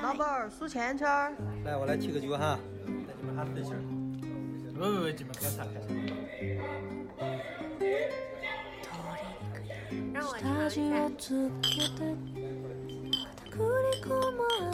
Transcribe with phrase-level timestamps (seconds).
[0.00, 1.34] 老板儿数钱圈儿。
[1.64, 2.58] 来，我来提个酒哈，
[3.06, 3.80] 带你们哈分心儿。
[4.72, 5.88] 不不不，你们开啥开啥。
[10.12, 11.08] 让我尝一下。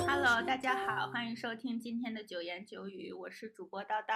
[0.07, 4.15] Hello，大家好，欢迎收听今天的九言九语，我是主播叨叨，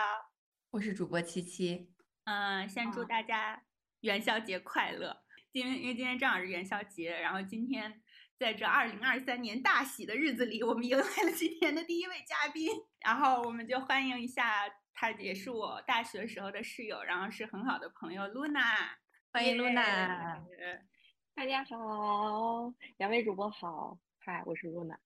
[0.70, 1.90] 我是主播七七。
[2.24, 3.62] 嗯，先祝大家
[4.00, 5.18] 元宵节快乐。
[5.52, 8.01] 今因为今天正好是元宵节，然后今天
[8.42, 18.96] 在这二零二三年大喜的日子里，我们迎来了今天的第一位嘉宾，然后我们就欢迎一下，他也是我大学时候的室友，然后是很好的朋友 Luna，
[19.30, 20.42] 欢迎 Luna。
[21.36, 24.96] 大家好，两位主播好，嗨，我是 Luna。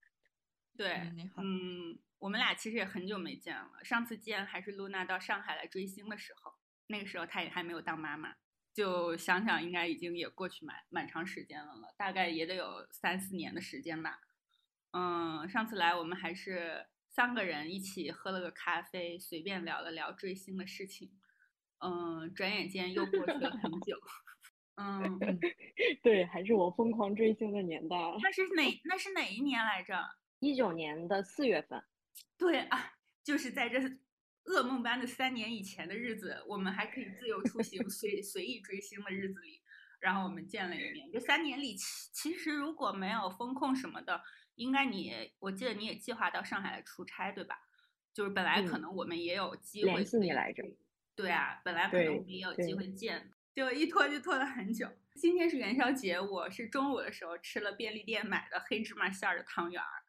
[0.74, 1.42] 对，你好。
[1.44, 6.54] 嗯，我们俩其实也很久没见了，上次见还是 Luna 到上海来追星的时候，
[6.86, 8.34] 那个时候她也还没有当妈妈，
[8.76, 14.20] 就想想应该已经也过去蛮蛮长时间了了，大概也得有三四年的时间吧。
[14.92, 21.10] 嗯，上次来我们还是三个人一起喝了个咖啡，随便聊了聊追星的事情。
[21.78, 23.98] 嗯，转眼间又过去了很久。
[24.76, 25.18] 嗯，
[26.04, 27.96] 对，还是我疯狂追星的年代。
[28.22, 28.80] 那是哪？
[28.84, 29.98] 那是哪一年来着？
[30.40, 31.82] 一九年的四月份。
[32.36, 32.92] 对啊，
[33.24, 33.80] 就是在这
[34.46, 39.60] 噩梦般的三年以前的日子，我们还可以自由出行、随随意追星的日子里，
[40.00, 41.10] 然后我们见了一面。
[41.12, 44.22] 这三年里，其其实如果没有风控什么的，
[44.54, 47.58] 应该你，我记得你也计划到上海来出差，对吧？
[48.14, 50.62] 就是本来可能我们也有机会联系你来着。
[51.14, 53.30] 对啊，本来可能我们也有机会见。
[53.52, 54.86] 就一拖就拖了很久。
[55.14, 60.04] 今天是元宵节，我是中午的时候吃了便利店买的黑芝麻馅儿的汤圆儿，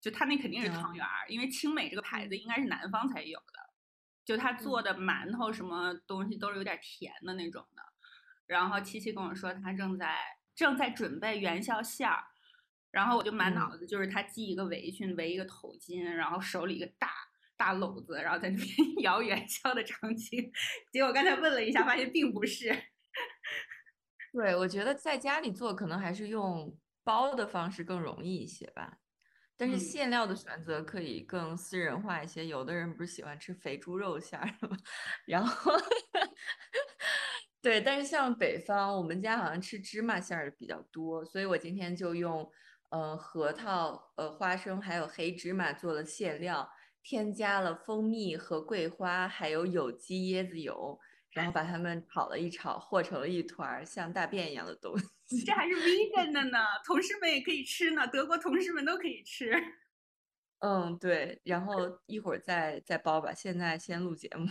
[0.00, 3.67] 就他那肯定是汤圆儿，因为青美这个牌子应该是南方才有的，
[4.28, 7.82] 就他做的馒头什么东西都是有点甜的那种的。
[8.44, 10.18] 然后七七跟我说他正在
[10.54, 12.22] 正在准备元宵馅儿，
[12.90, 17.10] 然后我就满脑子就是他系一个围裙，围一个头巾，然后手里一个大
[17.56, 18.68] 大篓子，然后在那边
[19.00, 20.52] 摇元宵的场景。
[20.92, 22.68] 结果刚才问了一下，发现并不是。
[24.34, 28.98] 对，我觉得在家里做可能还是用包的方式更容易一些吧，
[29.58, 32.46] 但是馅料的选择可以更私人化一些。
[32.46, 34.76] 有的人不是喜欢吃肥猪肉馅儿吗？
[35.26, 35.72] 然后，
[37.60, 42.48] 对，但是像北方，我们家好像吃芝麻馅儿的比较多，所以我今天就用
[42.90, 46.70] 呃核桃、呃花生还有黑芝麻做了馅料，
[47.02, 50.98] 添加了蜂蜜和桂花，还有有机椰子油。
[51.32, 55.06] 然后把它们炒了一炒，和成了一团像大便一样的东西。
[55.44, 59.52] 这还是 vegan 的呢，同事们也可以吃呢，德国同事们都可以吃。
[60.60, 61.40] 嗯，对。
[61.44, 61.74] 然后
[62.06, 64.46] 一会儿再再包吧，现在先录节目。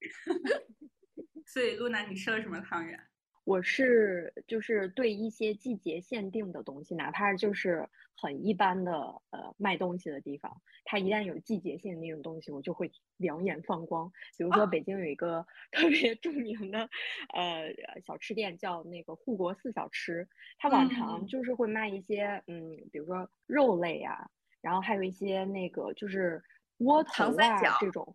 [1.46, 3.09] 所以，露娜，你吃了什么汤圆？
[3.50, 8.92] 我是就是对一些季节限定的东西，哪怕就是很一般的
[9.30, 14.08] 呃卖东西的地方，它一旦有季节限定的东西，我就会两眼放光。
[14.38, 16.88] 比如说北京有一个 特别著名的
[17.34, 17.74] 呃
[18.06, 24.30] 小吃店，叫那个护国寺小吃，它往常就是会卖一些嗯，比如说肉类啊，
[24.60, 26.40] 然后还有一些那个就是
[26.78, 28.14] 窝头啊这种。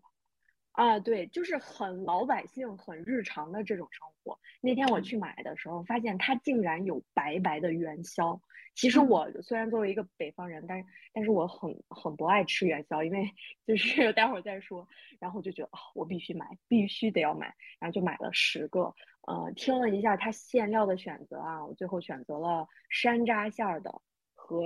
[0.76, 4.38] 啊，对，就是很老百姓、很日常的这种生活。
[4.60, 8.38] 那天我去买的时候，发现它竟然有白白的元宵。
[8.74, 10.84] 其实我虽然作为一个北方人，但是
[11.14, 13.30] 但是我很很不爱吃元宵，因为
[13.66, 14.86] 就是待会儿再说。
[15.18, 18.94] 然后我就觉得啊，我必须买，必须得要买，然后就买了十个。
[19.26, 24.02] 呃，听了一下它馅料的选择啊，我最后选择了山楂馅儿的
[24.34, 24.60] 和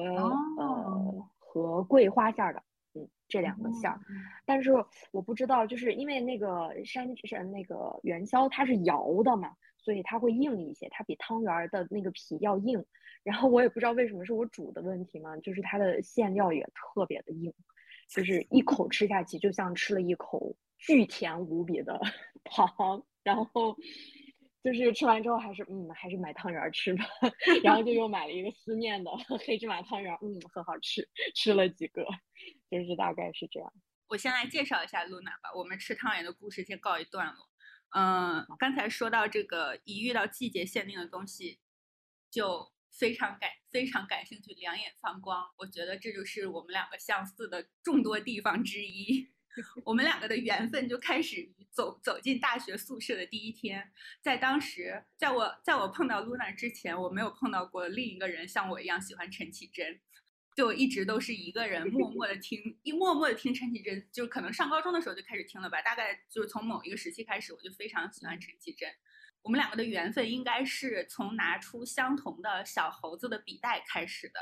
[0.59, 2.61] 呃和桂花馅儿的。
[2.95, 4.01] 嗯，这两个馅儿，
[4.45, 4.71] 但是
[5.13, 12.85] 我不知道，就是因为那个山山那个元宵它是摇的嘛，所以它会硬一些，它比汤圆的那个皮要硬。
[13.23, 17.53] 然后我也不知道为什么是我煮的问题嘛，就是它的馅料也特别的硬，
[18.09, 22.01] 就是一口吃下去就像吃了一口巨甜无比的
[22.45, 23.77] 糖，然后。
[24.63, 27.05] 就是吃完之后还是嗯还是买汤圆吃吧，
[27.65, 29.11] 然后就又买了一个思念的
[29.47, 32.05] 黑芝麻汤圆，嗯很好吃，吃了几个，
[32.71, 33.73] 就是大概是这样。
[34.09, 37.49] 我先来介绍一下露娜吧，我们吃汤圆的故事先告一段落。
[37.97, 41.59] 嗯，刚才说到这个一遇到季节限定的东西，
[42.31, 45.49] 就非常感非常感兴趣，两眼放光。
[45.59, 49.33] 我觉得这就是我们两个相似的众多地方之一。
[49.85, 60.01] 我们两个的缘分就开始走走进大学宿舍的第一天，在当时，在我在我碰到 Luna 之前，我没有碰到过另一个人像我一样喜欢陈绮贞，
[60.55, 68.89] 就一直都是一个人默默的听，一默默的听陈绮贞，就可能上高中的时候就开始听了吧，大概就是从某一个时期开始，我就非常喜欢陈绮贞。
[69.43, 74.41] 我们两个的缘分应该是从拿出相同的小猴子的笔袋开始的，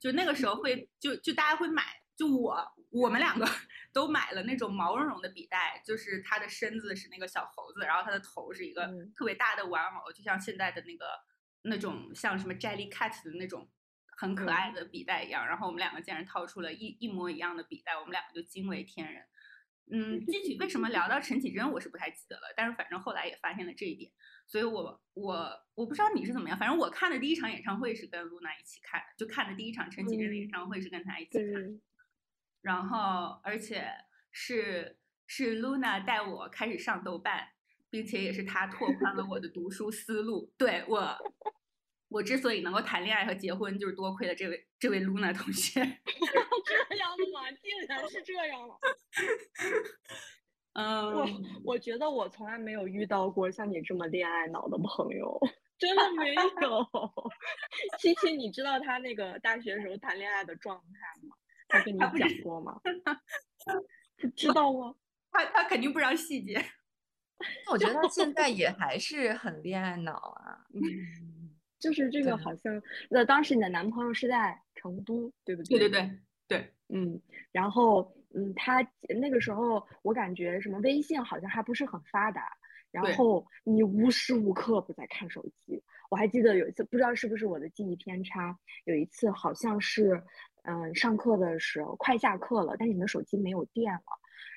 [0.00, 1.84] 就那个时候会就就大家会买。
[2.18, 2.58] 就我
[2.90, 3.46] 我们两个
[3.94, 11.06] 都买了那种毛茸茸的笔袋，就是它的身子是那个小猴子，然后它的头是一个嗯特别大的玩偶，就像现在的那个
[11.62, 13.70] 那种像什么 Jellycat 的那种
[14.16, 15.46] 很可爱的笔袋一样。
[15.46, 19.24] 然后我们两个竟然掏出了一一模一样的笔袋，我们两个就惊为天人。
[19.90, 24.12] 嗯，具体为什么聊到陈绮贞，我是不太记得了，但是反正后来也发现了这一点，
[24.46, 31.80] 所以我我我不知道你是怎么样，反正我看的第一场演唱会是跟露娜一起看的，就看的第一场陈绮贞的演嗯唱会是跟她一起看的。
[32.62, 33.90] 对，然后而且
[34.32, 37.48] 是是 Luna 带我开始上豆瓣，
[37.90, 40.52] 并且也是她拓宽了我的读书思路。
[40.56, 41.16] 对我，
[42.08, 45.80] 我之所以能够谈恋爱和结婚，就是多亏了这位这位 Luna 同学。
[46.88, 47.50] 这样的吗？
[47.62, 48.78] 竟然是这样了。
[50.74, 55.40] 我嗯，我觉得我从来没有遇到过像你这么恋爱脑的朋友，
[55.78, 56.42] 真的没有。
[57.98, 60.82] 七七，你知道他那个大学时候谈恋爱的状态
[61.26, 61.34] 吗？
[61.68, 62.80] 他跟你讲过吗？
[64.20, 64.94] 不知道吗？
[65.30, 66.64] 他他肯定不知道细节。
[67.66, 70.66] 那我觉得他现在也还是很恋爱脑啊。
[70.74, 70.80] 嗯，
[71.78, 76.18] 就是这个好像，那当时你的男朋友是在成都，对不对对对对
[76.48, 77.20] 对，嗯，
[77.52, 78.80] 然后嗯，他
[79.20, 82.50] 那个时候我感觉什么微信好像还不是很发达，
[82.90, 85.80] 然后你无时无刻不在看手机。
[86.10, 90.20] 我还记得有一次，不知道是不是我的记忆偏差，有一次好像是
[90.64, 94.02] 嗯上课的时候快下课了，但是你的手机没有电了，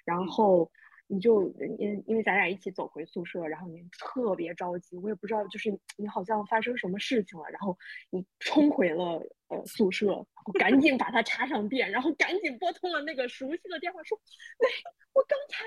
[0.06, 0.72] 然后
[1.08, 7.78] 你就因因为咱俩一起走回宿舍，然后你特别着急，我也不知道就是你好像发生什么事情了，然后
[8.10, 14.18] 你冲回了呃宿舍，然后赶紧把它插上电，然后赶紧拨通了那个熟悉的电话，说
[14.60, 14.70] ：“喂，
[15.14, 15.66] 我刚才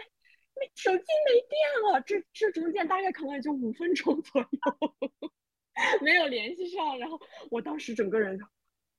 [0.58, 2.00] 没手机没电了。
[2.00, 4.48] 这”这中间大概可能也就五分钟左右，
[6.00, 6.98] 没有联系上。
[6.98, 7.20] 然后
[7.50, 8.44] 我当时整个人就，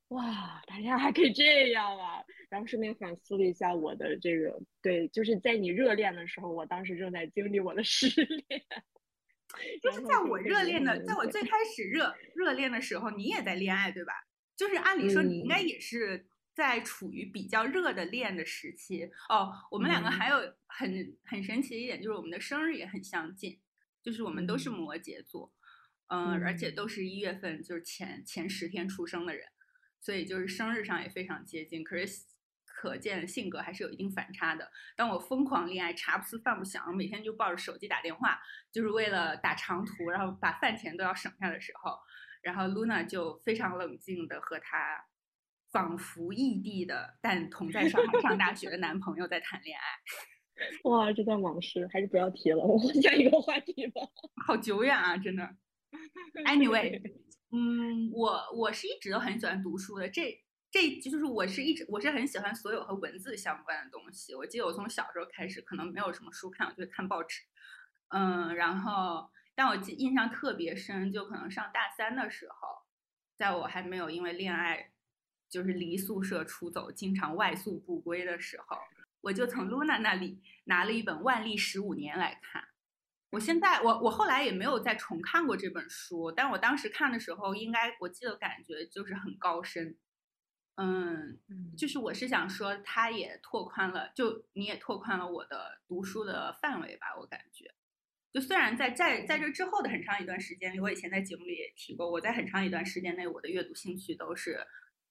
[0.09, 2.23] 哇，谈恋爱还可以这样啊！
[2.49, 8.63] 然后顺便反思了一下我的这个，对，就是在你热恋的时候，我当时正在经历我的失恋。
[9.81, 14.13] 就是在我热恋的，在我最开始热热恋的时候，你也在恋爱，对吧？
[14.55, 19.51] 就是按理说你应该嗯也是在处于比较热的恋的时期哦。
[19.71, 20.37] 我们两个还有
[20.67, 23.59] 很很神奇的一点，就是我们的生日也很相近，
[24.03, 25.53] 就是我们都是嗯摩羯座，
[26.07, 29.45] 嗯，而且嗯都是一月份就是前前十天出生的人，
[30.05, 31.83] 所以就是生日上也非常接近。
[31.83, 32.25] 可是
[32.63, 34.69] 可见性格还是有一定反差的。
[34.95, 38.39] 当我疯狂恋爱，茶不思饭不想，每天就抱着手机打电话，
[38.71, 41.97] 就是为了打长途，然后把饭钱都要省下的时候，
[42.43, 45.03] 然后 Luna 就非常冷静的和她
[45.71, 49.83] 仿佛异地的但同在上海上大学的男朋友在谈恋爱，
[50.89, 54.01] 哇，这段往事还是不要提了，我们下一个话题吧。
[54.45, 55.55] 好久远啊，真的。
[56.45, 57.01] Anyway，
[57.55, 64.35] 嗯，我我是一直都很喜欢读书的，这这就是我是一直我是很喜欢所有和文字相关的东西。
[64.35, 67.43] 我记得我从小时候开始，可能没有什么书看，我就会看报纸，
[68.09, 72.83] 嗯，然后但我记印象特别深，就可能上大三的时候，
[73.37, 74.91] 在我还没有因为恋爱
[75.47, 78.77] 就是离宿舍出走，经常外宿不归的时候，
[79.21, 82.67] 我就从 Luna 那里拿了一本《万历十五年》来看。
[83.31, 89.97] 我现在我我后来也没有再重看过这本书，但我当时看的时候，应该我记得感觉就是很高深，
[90.75, 91.39] 嗯，
[91.77, 97.73] 就是我是想说，它也拓宽了，就你也拓宽了我的读书的范围吧，我感觉。
[98.31, 104.65] 就虽然在在在这之后的很长一段时间里，我以前在节目里也提过，我在很长一段时间内，我的阅读兴趣都是，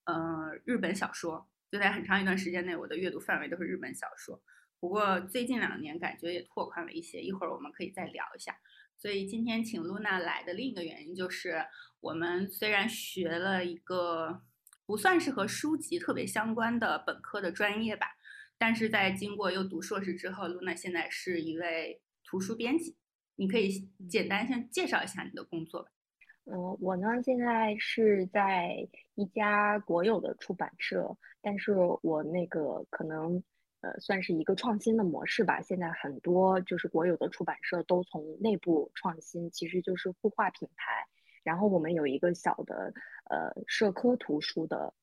[0.05, 0.15] 呃，
[0.65, 1.49] 日本小说。
[1.71, 4.41] 就在很长一段时间内，我的阅读范围都是日本小说。
[4.85, 8.55] 不过最近两年感觉也拓宽了一些，一会儿我们可以再聊一下。
[8.99, 11.65] 所以今天请露娜来的另一个原因就是，
[12.01, 14.43] 我们虽然学了一个
[14.85, 18.09] 不算是和书籍特别相关的本科的专业吧，
[18.59, 22.95] 但是在经过又读硕士之后，露娜现在是一位图书编辑。
[23.37, 25.89] 你可以简单先介绍一下你的工作吧。
[26.45, 31.73] 嗯，我呢现在是在一家国有的出版社，但是
[32.03, 33.43] 我那个可能
[33.85, 35.61] 呃算是一个创新的模式吧。
[35.61, 41.07] 现在很多就是国有的出版社都从内部创新，其实就是孵化品牌。
[41.43, 42.95] 然后我们有一个小的
[43.29, 44.95] 呃社科图书的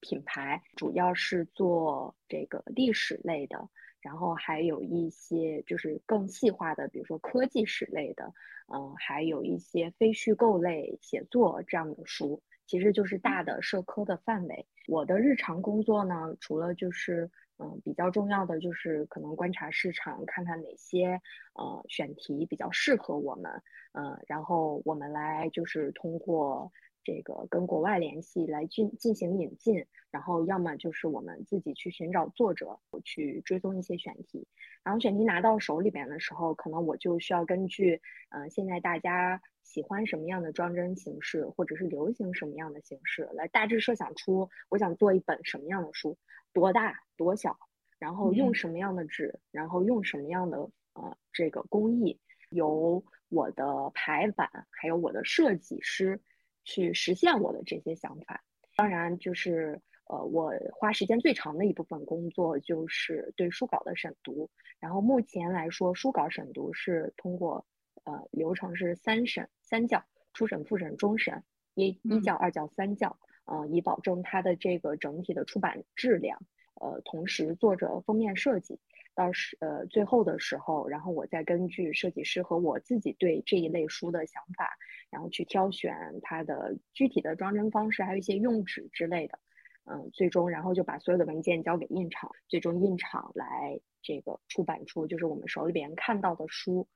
[0.00, 8.34] 品牌，主要是做这个历史类的，然后还有一些就是更细化的，比如说科技史类的。
[8.68, 14.66] 嗯，还有一些非虚构类写作这样的书，其实就是大的社科的范围。
[14.88, 21.20] 我的日常工作呢，除了就是嗯，比较重要的就是可能观察市场，看看哪些
[21.54, 26.70] 呃选题比较适合我们，嗯，然后我们来就是通过
[27.02, 34.46] 这个跟国外联系来进进行引进，然后要么就是我们自己去寻找作者，去追踪一些选题，
[34.82, 46.18] 然后选题拿到手里边的时候，可能我就需要根据嗯现在大家喜欢什么样的装帧形式，或者是流行什么样的形式，来大致设想出我想做一本什么样的书。
[46.56, 47.54] 多大多小，
[47.98, 50.56] 然后用什么样的纸，然后用什么样的
[50.94, 56.18] 呃这个工艺，由我的排版还有我的设计师
[56.64, 58.42] 去实现我的这些想法。
[58.74, 64.48] 当然，就是呃我花时间最长的一部分工作就是对书稿的审读。
[64.80, 67.66] 然后目前来说，书稿审读是通过
[68.04, 71.44] 呃流程是三审三校：初审、复审、终审，
[71.74, 73.18] 一一教、二教、三校。
[73.46, 76.38] 呃，以保证它的这个整体的出版质量，
[76.80, 78.78] 呃，同时做着封面设计，
[79.14, 84.76] 到时呃最后的时候，然后我再根据设计师和我自己对这一类书的想法，
[85.10, 89.38] 然后去挑选它的具体的装帧方式，还有一些用纸之类的，
[89.84, 96.88] 嗯，最终然后就把所有的文件交给印厂，最终印厂来这个出版出就是我们手里边看到的书。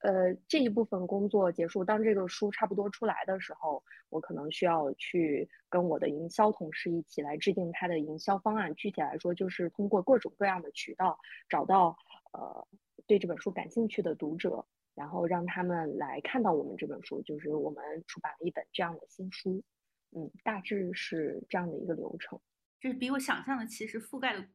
[0.00, 8.72] 呃，这一部分工作结束，当这个书差不多出来的时候，我可能需要去跟我的营销同事一起来制定它的营销方案。
[8.76, 11.96] 具体来说，就是通过各种各样的渠道找到
[12.32, 12.64] 呃
[13.08, 14.64] 对这本书感兴趣的读者，
[14.94, 19.64] 然后让他们来看到我们这本书，就是我们出版了一本这样的新书。
[20.12, 22.40] 嗯，大致是这样的一个流程。
[22.80, 24.46] 就是比我想象的其实覆盖的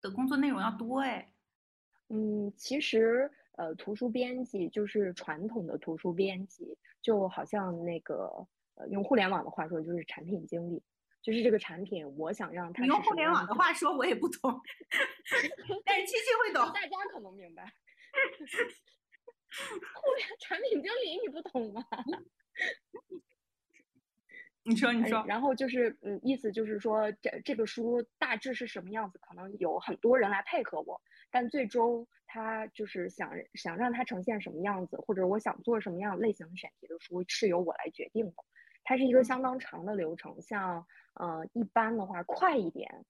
[0.00, 1.32] 的工作内容要多哎。
[2.08, 3.28] 嗯，其实。
[3.56, 10.82] 呃，图书编辑就是传统的图书编辑，就好像那个呃，用互联网的话说就是产品经理，
[11.20, 14.60] 就是这个产品，我想让它用互联网的话说，我也不懂，
[15.84, 17.72] 但是七七会懂， 大家可能明白。
[19.94, 21.84] 互联产品经理你不懂吗？
[24.64, 38.34] 你说你说，然后就是嗯，意思就是说这这个书大致是什么样子，可能有很多人来配合我，但最终他就是想想让它呈现什么样子，或者我想做什么样类型选题的书是由我来决定的。
[38.84, 43.04] 它是一个相当长的流程，像呃一般的话快一点，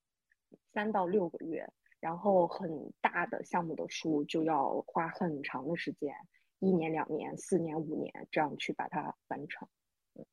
[0.72, 6.14] 三到六个月，然后很大的项目的书就要花很长的时间，
[6.60, 9.66] 一年、两年、四年、五年这样去把它完成，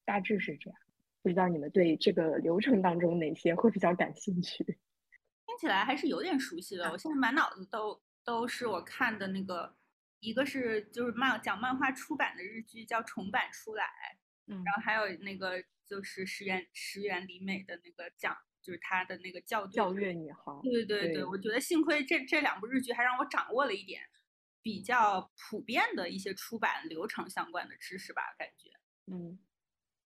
[0.06, 0.80] 大致是这样。
[1.22, 4.78] 不知道你们对这个流程当中哪些会比较感兴趣？
[5.60, 6.90] 听起来还是有点熟悉的。
[6.90, 9.76] 我现在满脑子都都是我看的那个，
[10.22, 13.86] 一个是就是漫讲漫画出版的日剧叫重版出来，
[14.48, 20.44] 嗯，然后还有那个就是石原石原里美的那个讲，就是她的那个校教月女孩。
[20.64, 24.02] 对对对，我觉得幸亏这这两部日剧还让我掌握了一点
[24.62, 28.70] 比较普遍的一些出版流程相关的知识吧，感觉，
[29.08, 29.38] 嗯。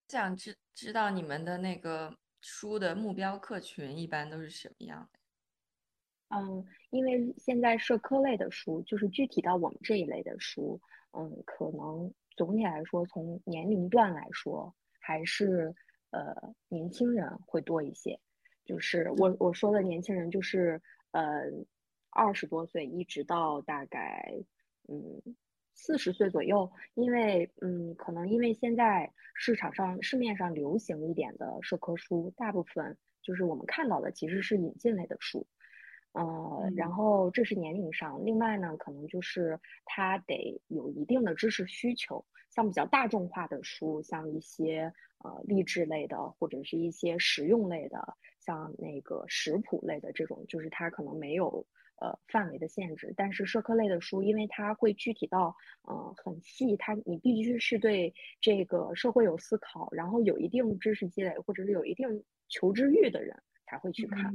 [0.07, 5.19] 想知知道你们的那个书的目标客群一般都是什么样的？
[6.35, 10.79] 嗯，因为现在社科类的书，就是具体到我们这一类的书，
[11.11, 15.73] 嗯，可能总体来说，从年龄段来说，还是
[16.11, 16.35] 呃
[16.67, 18.19] 年轻人会多一些。
[18.65, 21.43] 就是我我说的年轻人，就是呃
[22.09, 24.33] 二十多岁一直到大概
[24.87, 25.35] 嗯。
[25.75, 35.47] 四十岁左右，因为嗯，可能因为现在市场上市面上流行一点的社科书，大部分就是我们看到的其实是引进类的书，
[36.13, 44.93] 呃，然后这是年龄上，另外呢，可能就是他得有一定的知识需求，像比较大众化的书，像一些
[45.23, 51.65] 呃励志类的或者是一些实用类的，像那个食谱类的这种，就是他可能没有。
[52.01, 64.33] 呃，范围的限制，但是社科类的书，因为它会具体到呃很细，它你必须是对这个社会有思考，然后有一定知识积累，或者是有一定求知欲的人才会去看。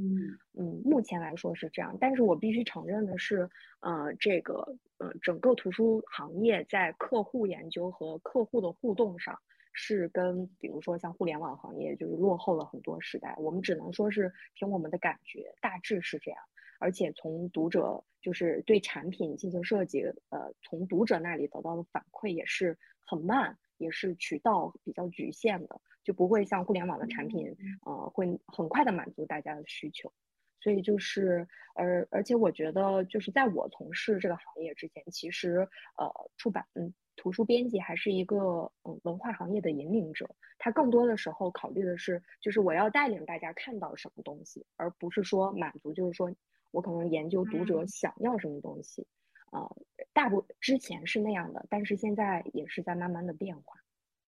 [0.57, 9.39] 嗯，目前来说是这样，但是我必须承认的是，呃，这个呃整个图书行业在客户研究和客户的互动上，
[9.73, 13.35] 是跟比如说像互联网行业就是落后了很多时代。
[13.37, 16.39] 我们只能说是凭我们的感觉，大致是这样。
[16.81, 30.13] 而且从读者就是对产品进行设计，呃，从读者那里得到的反馈也是很慢，也是渠道比较局限的，就不会像互联网的产品，呃，会很快的满足大家的需求。
[30.59, 35.67] 所以就是，而而且我觉得就是在我从事这个行业之前，其实
[35.97, 46.31] 呃，出版嗯，图书编辑还是一个嗯文化行业的引领者，他更多的时候考虑的是，就是我要带领大家看到什么东西，而不是说满足，就是说。
[46.71, 49.03] 我可能研究读者嗯想要什么东西，
[49.51, 49.75] 呃，
[50.13, 53.81] 大部之前是那样的，但是现在也是在慢慢的变化。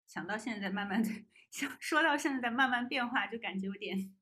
[0.07, 1.09] 想到现在慢慢的
[1.51, 4.13] 想说到现在在慢慢变化，就感觉有点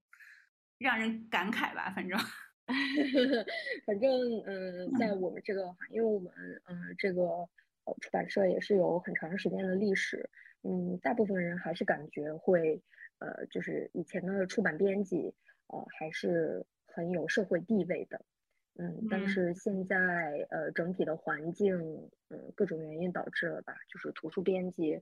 [0.77, 1.91] 让人感慨吧。
[1.96, 2.20] 反正
[3.88, 4.12] 反正，
[4.46, 6.32] 嗯，在我们这个因为，我们
[6.65, 7.24] 嗯这个
[7.86, 10.29] 呃出版社也是有很长时间的历史，
[10.62, 12.79] 嗯，大部分人还是感觉会，
[13.18, 15.34] 呃，就是以前的出版编辑，
[15.68, 18.24] 呃，还是很有社会地位的，
[18.80, 21.76] 嗯，但嗯是现在呃整体的环境，
[22.30, 24.94] 嗯，各种原因导致了吧，就是图书编辑，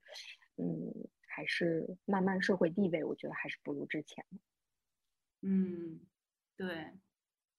[0.58, 0.92] 嗯，
[1.28, 4.40] 还是慢慢社会地位，我觉得还是不如之前的。
[5.44, 6.00] 嗯，
[6.58, 6.92] 对，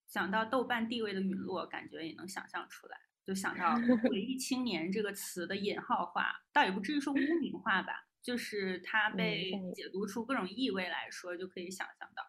[0.09, 2.99] 想到豆瓣地位的陨落，感觉也能想象出来。
[3.25, 3.75] 就想到
[4.11, 12.23] “文艺青年”这个词的引号化，倒也不至于说污名化吧，就是它嗯被解读出各种意味来说，就可以想象到。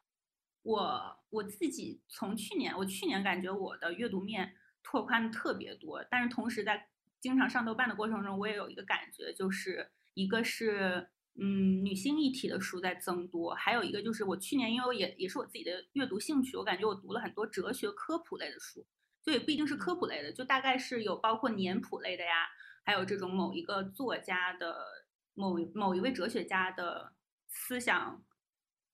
[0.70, 6.88] 我我自己从去年，我去年感觉我的阅读面拓宽的特别多，但是同时在
[7.20, 18.86] 经常上豆瓣的过程中，我也有一个感觉，就是一个是嗯女性议题的书在增多，还有一个就是我去年因为也也是我自己的阅读兴趣，我感觉我读了很多哲学科普类的书，
[19.24, 22.48] 就也不一定是科普类的，就大概是有包括年谱类的呀，
[22.84, 24.86] 还有这种某一个作家的
[25.34, 27.14] 某某一位哲学家的
[27.48, 28.24] 思想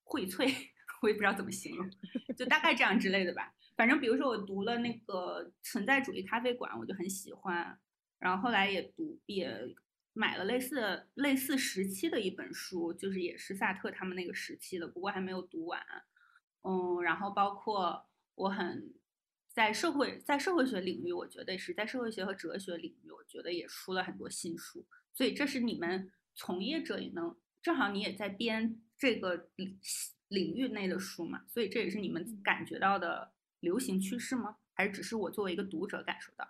[0.05, 0.69] 荟萃，
[1.05, 1.87] 我也不知道怎么形容，
[2.35, 3.53] 就大概这样之类的吧。
[3.77, 7.77] 反正比如说我读了那个存在主义咖啡馆，我就很喜欢，
[8.17, 9.75] 然后后来也读也
[10.13, 15.79] 买了类似类似时期的一本书，就是也是萨特他们那个时期的，不过还没有读完。
[16.63, 18.91] 嗯，然后包括我很
[19.53, 24.87] 在社会在社会学领域，我觉得是在社会学和哲学领域，我觉得也出了很多新书。
[25.13, 29.49] 所以这是你们从业者也能，正好你也在编这个
[30.29, 34.57] 领领域内的书嘛，所以这也是你们感觉到的流行趋势吗？
[34.73, 36.47] 还是只是我作为一个读者感受到？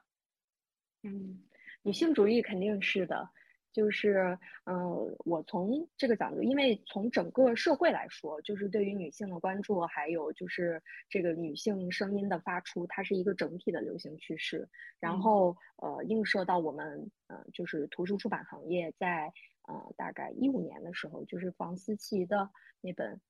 [1.03, 1.43] 嗯，
[1.83, 3.29] 女性主义肯定是的，
[3.71, 14.67] 就是，嗯、我从这个角度，因为从整个社会来说，就是对于女性的关注，还有就是这个女性声音的发出，它是一个整体的流行趋势。
[14.99, 19.31] 然嗯后，呃，映射到我们，呃，就是图书出版行业在，
[19.67, 22.49] 呃，大概一五年的时候，就是房思琪的
[22.81, 23.21] 那本，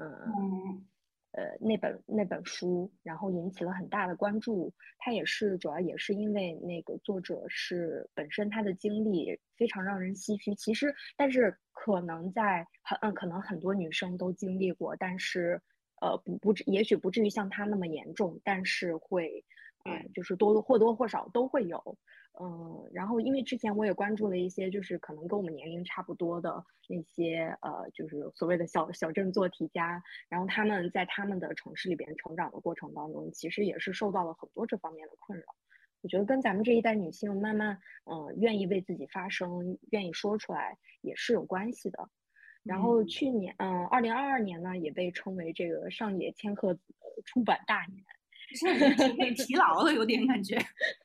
[0.00, 0.86] 嗯、
[1.32, 4.72] 呃，那本那本书，然后引起了很大的关注。
[4.98, 10.54] 它也是主要也是因为那个作者是本身他的经历非常让人唏嘘。
[10.54, 15.60] 其实，但是可能在很嗯，可能很多女生都经历过，但是
[16.00, 19.44] 呃，不不至，也许不至于像他那么严重，但是会，
[19.84, 21.98] 呃，就是多或多或少都会有。
[22.40, 35.44] 嗯，然后因为之前我也关注了一些，就是可能跟我们年龄差不多的那些呃，就是所谓的小小镇做题家，然后他们在他们的城市里边成长的过程当中，其实也是受到了很多这方面的困扰。
[36.02, 42.08] 我觉得跟咱们这一代女性慢慢嗯、呃愿意为自己发声，愿意说出来也是有关系的。
[42.62, 46.80] 然后嗯去年嗯，二零二二年呢也被称为这个上野千鹤子
[47.26, 48.02] 出版大年。
[48.54, 50.58] 现在已经被疲劳了，有点感觉。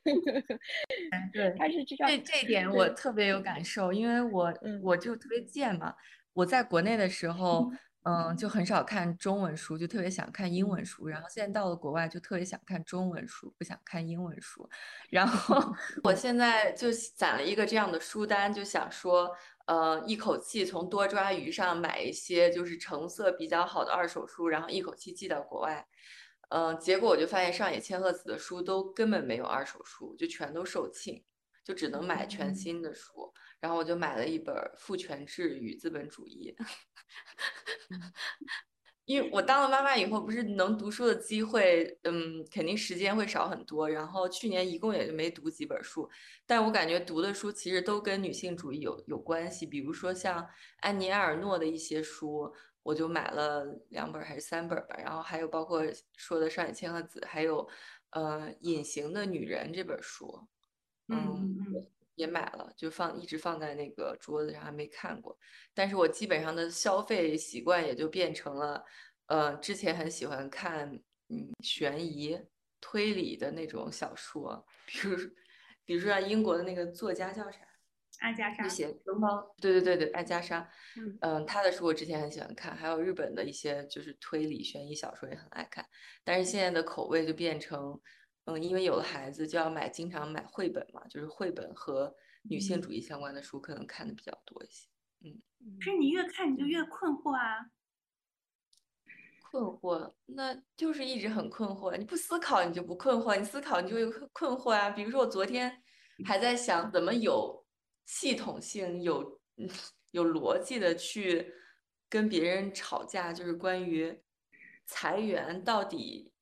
[1.32, 5.94] 对，他是这样，这这一点我特别有感受，因为我嗯我就特别贱嘛。
[6.32, 7.70] 我在国内的时候，
[8.04, 11.08] 嗯，就很少看中文书，就特别想看英文书。
[11.08, 14.68] 然后现在到了国外，就特别想看中文书，不想看英文书。
[15.08, 15.60] 然后
[16.04, 19.34] 我现在就攒了一个这样的书单，就想说，
[19.66, 25.86] 呃，一口气从多抓鱼上买一些就是成色比较好的二手书，然后一口气寄到国外。
[26.48, 31.22] 嗯、结果我就发现上野千鹤子的书都根本没有二手书，就全都售罄，
[31.64, 33.32] 就只能买全新的书。
[33.58, 36.54] 然后我就买了一本《父权制与资本主义》，
[39.06, 43.88] 因为我当了妈妈以后，不是能读书的机会，嗯，肯定时间会少很多。
[43.88, 46.08] 然后去年一共也就没读几本书，
[46.46, 50.46] 但我感觉读的书其实都跟女性主义有有关系，比如说像
[50.80, 52.52] 安妮埃尔诺的一些书，
[52.86, 54.94] 我就买了两本还是三本吧。
[54.98, 55.82] 然后还有包括
[56.16, 57.68] 说的上野千鹤子，还有
[58.10, 60.46] 呃《隐形的女人》这本书，
[61.08, 61.58] 嗯
[62.14, 65.36] 也买了，就放一直放在那个桌子上，还没看过。
[65.74, 68.84] 但是我基本上的消费习惯也就变成了，
[69.26, 70.88] 呃，之前很喜欢看
[71.28, 72.40] 嗯悬疑
[72.80, 75.30] 推理的那种小说，比如说
[75.84, 77.58] 比如说像英国的那个作家叫啥？
[78.20, 78.62] 阿加莎
[79.60, 85.86] 对对对对，爱加莎，嗯嗯，他的书我之前很喜欢看，还有日本的一些就是推理悬疑小说也很爱看，
[86.24, 88.00] 但是现在的口味就变成，
[88.46, 94.88] 嗯，因为有了孩子就要买，经常买绘本嘛，就是绘本和女性主义相关的书可能看的比较多一些。
[95.24, 95.42] 嗯
[95.80, 97.70] 可是你越看你就越困惑啊。
[99.50, 101.96] 困惑，那就是一直很困惑。
[101.96, 104.90] 你不思考，你就不困惑；你思考，你就会困惑啊。
[104.90, 105.82] 比如说，我昨天
[106.26, 107.65] 还在想，怎么有
[108.06, 109.38] 系统性、有
[110.12, 111.52] 有逻辑的去
[112.08, 114.18] 跟别人吵架，就是关于
[114.86, 116.32] 裁员到底，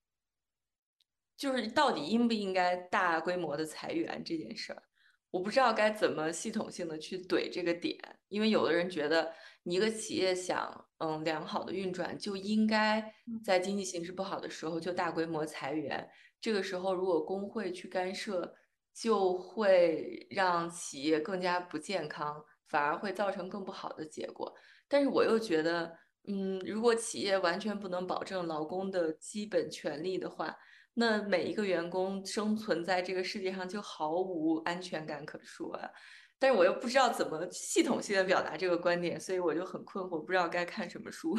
[1.36, 4.82] 就是到底应不应该大规模的裁员这件事儿。
[5.30, 7.98] 我不知道该怎么系统性的去怼这个点，
[8.28, 9.32] 因为有的人觉得
[9.64, 16.08] 你一个企业想嗯良好的运转，就应该在经济形势不好的时候就大规模裁员。
[16.40, 18.54] 这个时候如果工会去干涉，
[18.94, 24.54] 就会让企业更加不健康，反而会造成更不好的结果。
[24.88, 25.92] 但是我又觉得，
[26.28, 30.56] 嗯，如果企业完全不能保证劳工的基本权利的话，
[30.94, 35.90] 那每一个员工生存在这个世界上就毫无安全感可说啊！
[36.38, 41.36] 但是我又不知道怎么系统性的表达这个观点，所以我就很困惑，不知道该看什么书。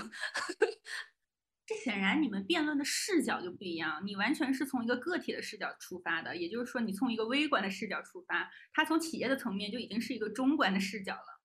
[1.65, 11.41] 这显然你们辩论的视角就不一样，你完全是从一个个体的视角出发的，也就是说，你从一个微观的视角出发，他从企业的层面就已经是一个中观的视角了。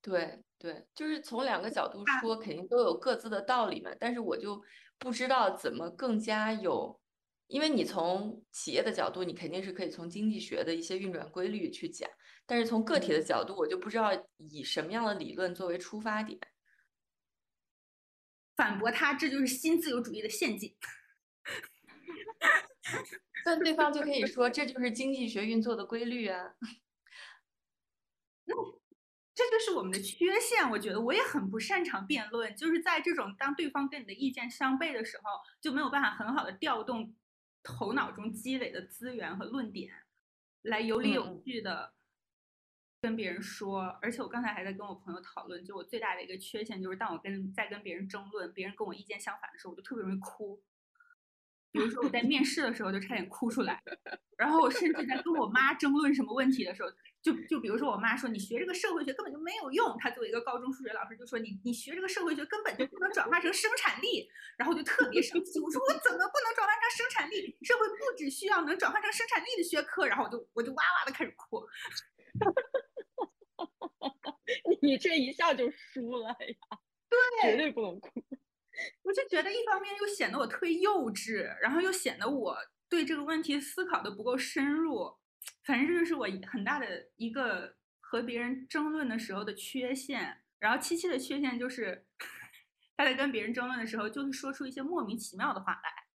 [0.00, 3.90] 对对，就是从两个角度说，肯定都有各自的道理嘛。
[3.98, 4.62] 但是我就。
[4.98, 7.00] 不知道怎么更加有，
[7.48, 12.08] 因为你从企业的角度，你肯定是可以从经济学的一些运转规律去讲，
[12.46, 14.10] 但是从个体的角度，我就不知道
[14.48, 16.38] 以什么样的理论作为出发点，
[18.56, 20.74] 反驳他，这就是新自由主义的陷阱。
[23.44, 26.54] 但对方就可以说，这就是经济学运作的规律啊。
[28.44, 28.54] 那
[29.34, 37.14] 这就是我们的缺陷，我觉得我也很不擅长辩论，就是在这种当对方跟你的意见相悖的时候，就没有办法很好的调动
[37.62, 40.04] 头脑中积累的资源和论点，
[40.62, 41.94] 来有理有据的
[43.02, 43.82] 跟别人说。
[44.00, 50.62] 而且我刚才还在跟我朋友讨论，就我最大的一个缺陷就是，当我跟在跟别人争论，别人跟我意见相反的时候，我就特别容易哭。
[51.72, 53.82] 比如说我在面试的时候就差点哭出来，
[54.36, 56.90] 然后我甚至在跟我妈争论什么问题的时候，
[57.22, 67.56] 就就比如说我妈说你学这个社会学根本就没有用，她作为一个高中数学老师就说你你学这个社会学根本就不能转化成生产力，然后我就特别生气，我说我怎么不能转化成生产力？
[67.62, 71.66] 社会不只需要能转化成生产力的学科，然后我就我就哇哇的开始哭，
[74.82, 76.36] 你这一下就输了呀，
[77.08, 78.24] 对，绝对不能哭。
[79.02, 82.56] 我就觉得一方面又显得我特别幼稚，然后又显得我
[82.88, 85.14] 对这个问题思考的不够深入，
[85.64, 90.38] 反正这就是我很大的一个和别人争论的时候的缺陷。
[90.58, 92.06] 然后七七的缺陷就是，
[92.96, 96.06] 他在跟别人争论的时候，就会说出一些莫名其妙的话来。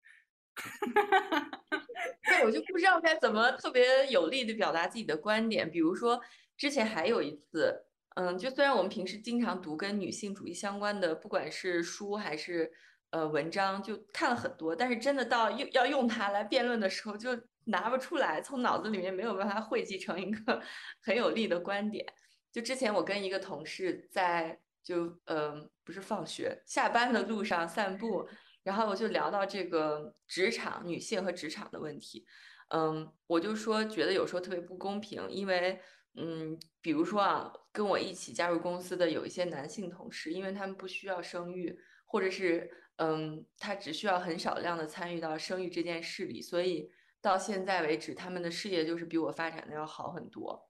[2.23, 5.69] 对，我就不知道该怎么特别有力的表达自己的观点。
[5.69, 6.19] 比如说
[6.57, 7.83] 之前还有一次。
[8.19, 12.71] 嗯，就虽然我们平时经常读跟女性主义相关的，不管是书还是
[13.11, 17.29] 呃文章，就看了很多，但是真的到用要用它来辩论的时候，就
[17.65, 20.59] 拿不出来，从脑子里面没有办法汇集成一个
[21.05, 22.03] 很有力的观点。
[22.51, 25.53] 就之前我跟一个同事在就呃
[25.83, 28.27] 不是放学下班的路上散步，
[28.63, 32.25] 然后我就聊到这个职场女性和职场的问题，
[32.69, 35.79] 嗯，我就说觉得有时候特别不公平，因为。
[36.19, 46.89] 嗯，比如说啊，跟我一起加入公司的有一些男性同事，因为他们不需要生育，或者是嗯，他只需要很少量的参与到生育这件事里，所以
[47.21, 50.69] 到现在为止，他们的事业就是比我发展的要好很多。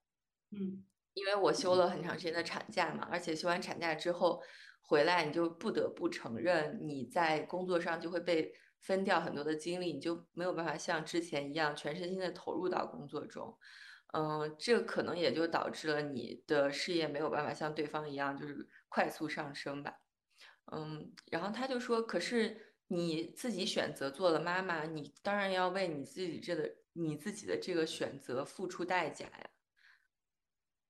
[0.52, 0.84] 嗯，
[1.14, 4.44] 因为我休了很长时间的产假嘛，而且休完产假之后
[4.82, 13.58] 回来，你就不得不承认你在工作上就会被分掉很多的精力，你就没有办法像之前一样全身心的投入到工作中。
[14.14, 20.00] 嗯，这可能也就导致了你的事业没有办法像对方一样，就是快速上升吧。
[20.72, 29.50] 嗯，然后他就说：“可是你自己选择做了妈妈，你当然要为你自己这个你自己的这个选择付出代价呀。”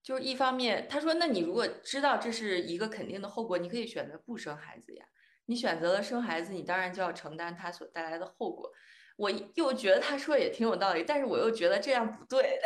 [0.03, 5.05] 就是一方面，他说：“那你如果知道这是一个肯定的后果，你可以选择不生孩子呀。
[5.45, 8.71] 你选择了生孩子，你当然就要承担它所带来的后果。”
[9.17, 12.57] 我又觉得他说也挺有道理，但是我又觉得这样不对。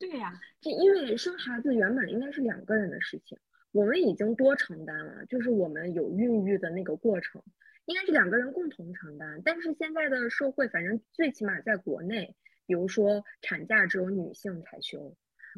[0.00, 3.36] 对呀，就因为生孩子原本应该是两个人的事情，
[3.72, 7.42] 我们已经多承担了，就是我们有孕育的那个过程，
[7.84, 9.42] 应该是两个人共同承担。
[9.44, 15.16] 但是现在的社会，反正最起码在国内，比如说产假只有女性才休，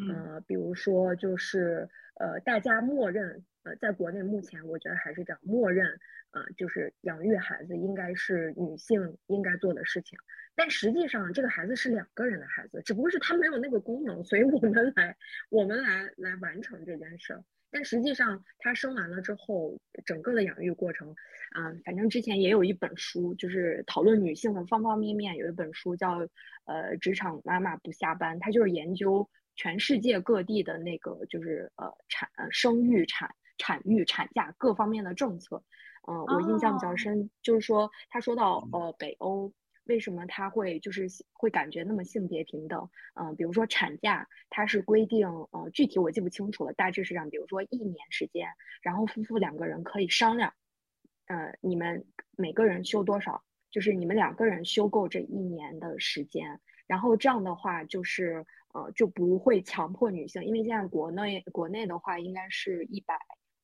[0.09, 5.99] 呃，比如说就是呃，大家默认，呃，在国内目前我觉得还是这样，默认。
[6.33, 10.17] 啊，就是养育孩子应该是女性应该做的事情，
[10.55, 15.17] 但实际上这个孩子是两个人的孩子，只不过是他没有那个功能，所以我们来
[15.49, 17.43] 我们来来完成这件事儿。
[17.73, 21.17] 但实际上，她生完了之后，整个的养育过程，
[21.57, 26.21] 嗯，反正之前也有一本书，就是讨论女性的方方面面，有一本书叫
[26.67, 35.63] 《呃职场妈妈不下班》，它就是研究全世界各地的那个就是呃产生育产产育产假各方面的政策。
[36.09, 39.53] 嗯，我印象比较深，就是说他说到呃北欧。
[39.85, 42.89] 为什么他会就是会感觉那么性别平等？
[43.15, 48.51] 嗯，比如说产假，它是规定，呃，具体我记不清楚了，大致是这样，比如说一年时间，
[48.83, 50.53] 然后夫妇两个人可以商量，
[51.27, 63.15] 呃，你们每个人休多少，就是你们两个人休够这一年的时间，然后这样的话就是，呃，就不会强迫女性，因为现在国内国内的话应该是一百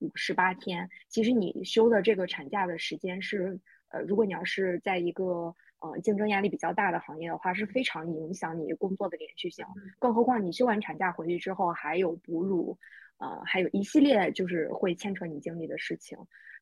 [0.01, 9.65] 五十八天，其实你休的这个产假的时间是，呃，如果你要是在一个呃，竞争压力比较大的行业的话，是非常影响你工作的连续性。
[9.99, 12.79] 更何况你休完产假回去之后，还有哺乳，
[13.19, 16.19] 呃，还有一系列就是会牵扯你精力的事情。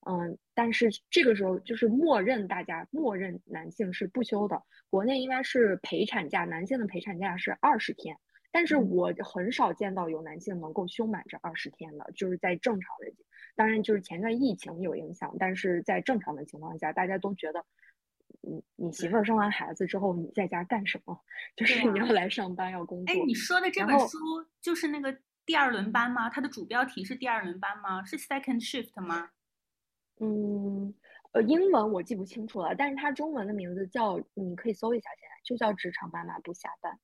[0.06, 4.62] 嗯，但是这个时候就是默认大家默认男性是不休的。
[4.90, 8.18] 国内应该是陪产假，男性的陪产假是二十天，
[8.54, 13.12] 但是我很少见到有男性能够休满这二十天的，就是在正常的，
[13.56, 17.66] 当然就是前段疫情有影响，但是在正常的情况下，大家都觉得。
[18.40, 21.18] 你你媳妇儿生完孩子之后，你在家干什么？
[21.56, 23.12] 就是你要来上班，要工作。
[23.12, 24.18] 哎，你说的这本书
[24.60, 26.30] 就是那个第二轮班吗？
[26.30, 28.04] 它的主标题是第二轮班吗？
[28.04, 29.30] 是 second shift 吗？
[30.20, 30.94] 嗯，
[31.32, 37.00] 呃，英文我记不清楚了，但是它中文的名字叫，你可以搜一下，现在就叫职场妈妈不下班。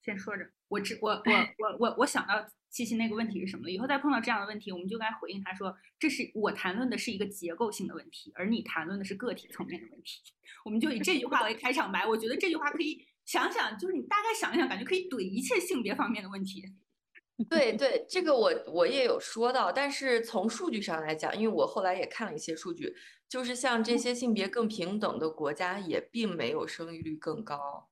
[0.00, 1.16] 好，先说着，我只我我
[1.68, 2.46] 我我我想到。
[2.72, 3.68] 七七那个问题是什么？
[3.68, 10.20] 以后再碰到这样的问题，我们就该回应他说：“这是我谈论的是一个结构性的问题，而你谈论的是个体层面的问题。”
[10.64, 12.06] 我们就以这句话为开场白。
[12.06, 16.62] 我觉得这句话可以想想，就是你大概想一想，感觉可以怼一切性别方面的问题。
[17.50, 22.94] 对对，这个我我也有说到，但是从数据上来讲，因为我后来也看了一些数据，
[23.28, 27.89] 就是像这些性别更平等的国家，也并没有生育率更高，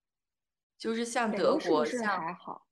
[0.78, 2.66] 就是像德国，像还好。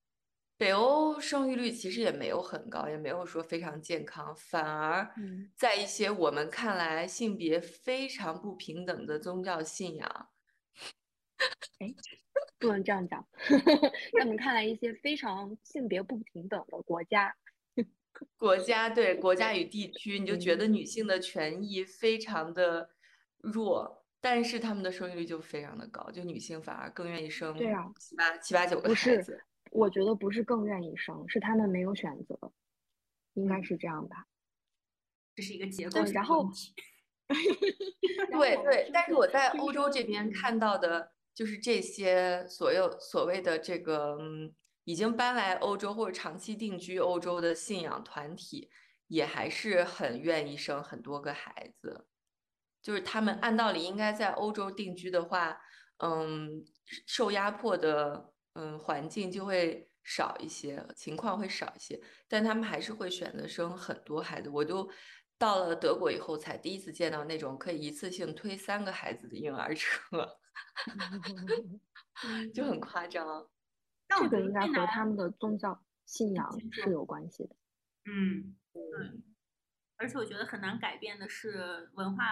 [0.58, 5.12] 北欧生育率其实也没有很高，也没有说非常健康，反而
[5.54, 10.28] 在一些我们看来性别非常不平等的宗教信仰，
[11.78, 11.94] 哎，
[12.58, 13.28] 不能这样讲，
[14.14, 17.36] 在我们看来一些非常性别不平等的国家，
[18.38, 22.88] 国家对国家与地区，你就觉得女性的权益非常的
[23.40, 29.40] 弱，但是他们的生育率就非常的高，就女性反而更愿意生七八七八九个孩子。
[29.70, 32.36] 我觉得不是更愿意生，是他们没有选择，
[33.34, 34.26] 应该是这样吧。
[35.36, 36.50] 这是一个结构 然后，
[37.28, 48.68] 对对，但是我在欧洲这边看到的，就是这些所有所谓的这个嗯，已经搬来欧洲或者长期定居欧洲的信仰团体，
[49.06, 52.08] 也还是很愿意生很多个孩子。
[52.86, 55.60] 就是他们按道理应该在欧洲定居的话，
[55.98, 56.64] 嗯，
[57.08, 58.32] 受压迫的。
[58.58, 64.48] 嗯，环境就会少一些，情况会少一些，但他们还是会选择生很多孩子。
[64.48, 64.90] 我就
[65.36, 70.38] 到了德国以后，才第一次见到那种可以一次性推三个孩子的婴儿车，
[72.54, 73.46] 就很夸张。
[74.08, 77.54] 这个应该和他们的宗教信仰是有关系的。
[78.06, 78.82] 嗯，对。
[79.98, 82.24] 而且我觉得很难改变的是文化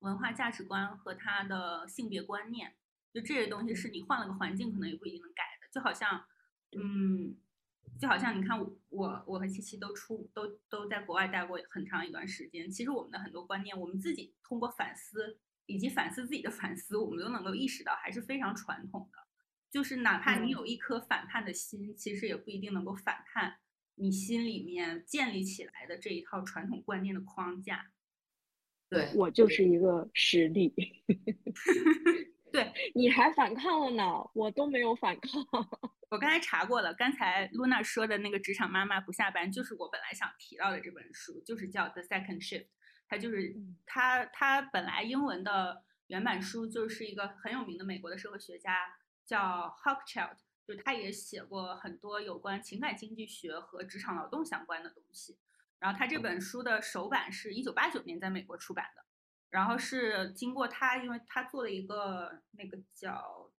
[0.00, 2.74] 文化价值观和他的性别观念，
[3.12, 5.68] 就这些东西是你换了个环境，可能也不一定能改的。
[5.72, 6.24] 就好像，
[6.72, 7.36] 嗯，
[7.98, 8.58] 就好像你看
[8.88, 12.70] 我，我和七七都出都都在国外待过很长一段时间。
[12.70, 19.18] 其实我们的很多观念，我们自己通过反思以及反思自己的反思，我们都能够意识到还是非常传统的。
[19.70, 23.58] 就是哪怕你有一颗反叛的心，其实也不一定能够反叛
[23.94, 27.92] 你心里面建立起来的这一套传统观念的框架。
[28.90, 30.74] 对我就是一个实例。
[32.52, 34.02] 对， 你还反抗了呢，
[34.34, 35.46] 我都没有反抗。
[36.10, 42.64] 我刚才查过了，刚才露娜说的那个职场妈妈不下班，就是我本来想提到的这本书，就是叫《The Second Shift》。
[43.08, 43.54] 它就是
[43.86, 55.38] 它，它本来英文的原版书就是一个很有名的美国的社会学家叫 Hochschild，就他也写过很多有关情感经济学和职场劳动相关的东西。
[55.80, 59.02] 然后他这本书的首版是一九八九年在美国出版的。
[59.50, 63.50] 然后是经过他，因为他做了一个那个叫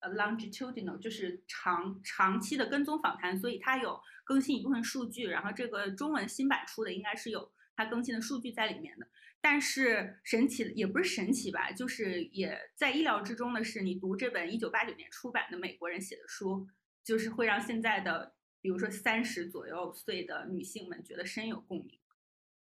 [0.00, 5.28] 呃 longitudinal，就是长长期的跟踪访谈，所以他有更新一部分数据。
[5.28, 9.06] 然后这个中文新版出的应该是有他更新的数据在里面的。
[9.40, 16.68] 但是神奇也不是神奇吧，就是也在意料之中的是，你读这本一九八九年出版的美国人写的书，
[17.02, 21.98] 就是会让现在的比如说三十左右岁的女性们觉得深有共鸣，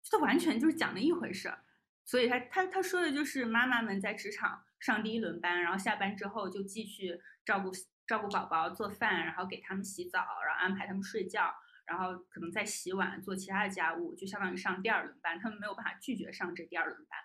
[0.03, 1.65] 这完全就是讲的一回事儿。
[2.05, 7.71] 所以他他他说的就是妈妈们在职场上第一轮班，然后下班之后就继续照顾
[8.07, 11.55] 照顾宝宝、做饭，然后给他们洗澡，然后安排他们睡觉，
[11.87, 15.39] 然后可能再洗碗、做其他的家务，就相当于上第二轮班。
[15.39, 17.19] 他们没有办法拒绝上这第二轮班。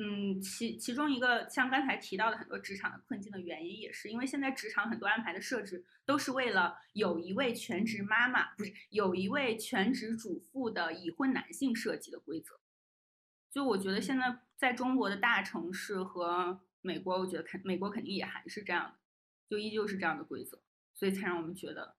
[0.00, 12.60] 嗯，其其中一个像刚才提到的很多职场的困境的原因，也是因为现在职场很多安排的设置都是为了有一位全职妈妈，不是有一位全职主妇的已婚男性设计的规则。
[13.50, 18.98] 就我觉得现在在中国的大城市和美国，我觉得肯美国肯定也还是这样的，
[19.50, 20.62] 就依旧是这样的规则，
[20.94, 21.96] 所以才让我们觉得，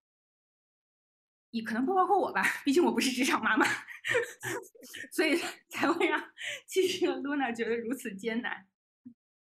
[1.52, 3.66] 也可能不包括我吧，毕竟我不是职场妈妈，
[5.12, 5.38] 所以
[5.70, 6.24] 才会让
[6.68, 8.68] 其实 Luna 觉得如此艰难。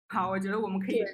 [0.09, 1.05] 好，我觉得我们可以，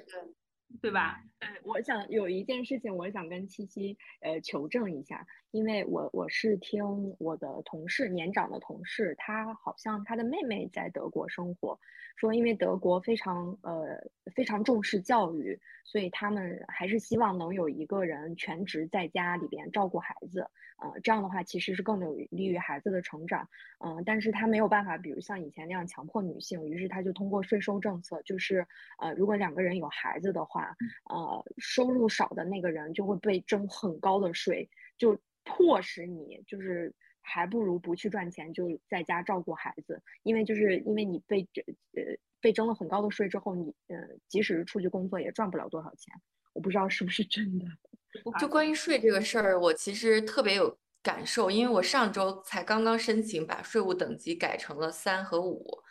[0.81, 1.21] 对吧？
[1.34, 6.83] 对，我想有一件事情，我想跟七七呃求证一下，因为我我是听
[7.19, 11.79] 我的同事年长的同事，他好像他的妹妹在德国生活，
[12.15, 13.97] 说因为德国非常呃
[14.33, 20.47] 非常重视教育，所以他们还是希望能有一个人全职在家里边照顾孩子。
[20.77, 23.47] 呃，这样的话其实是更有利于孩子的成长，
[23.79, 28.67] 嗯，但是他没有办法，比如像以前那样强迫女性，于是他就通过税收政策，就是
[28.99, 30.75] 呃，如果两个人有孩子的话，
[31.09, 41.61] 呃，收入少的那个人就会被征很高的税，就迫使你就是还不如不去赚钱，就在家照顾孩子，因为就是因为你被这
[41.93, 42.03] 呃
[42.41, 46.13] 被征了很高的税之后，你呃即使是出去工作也赚不了多少钱，
[46.53, 47.65] 我不知道是不是真的。
[48.39, 55.81] 就关于税这个事儿，我其实特别有感受，因为我上周才刚刚申请把税务等级改成了三和五。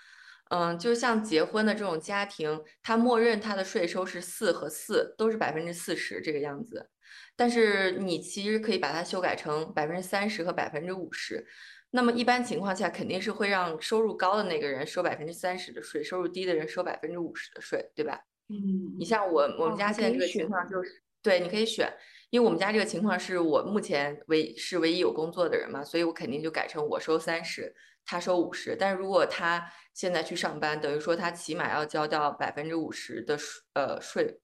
[0.50, 6.90] 嗯，就像结婚的这种家庭，他默认他的税收是四和四，都是百分之四十这个样子。
[7.36, 11.46] 但是你其实可以把它修改成百分之三十和百分之五十。
[11.90, 18.20] 那么一般情况下，肯定是会让收入高的那个人收百分之三十的税，收入低的人收百分之五十的税，对吧？
[18.48, 21.92] 嗯，你像我我们家现在这个情况就是，对，你可以选。
[22.30, 27.72] 因为我们家这个情况是我目前唯是唯一有工作的人嘛，所以我肯定就改成我收三十，
[28.04, 28.76] 他收五十。
[28.76, 34.40] 但是如果他现在去上班，等于说他起码要交到百分之五十的税，呃税。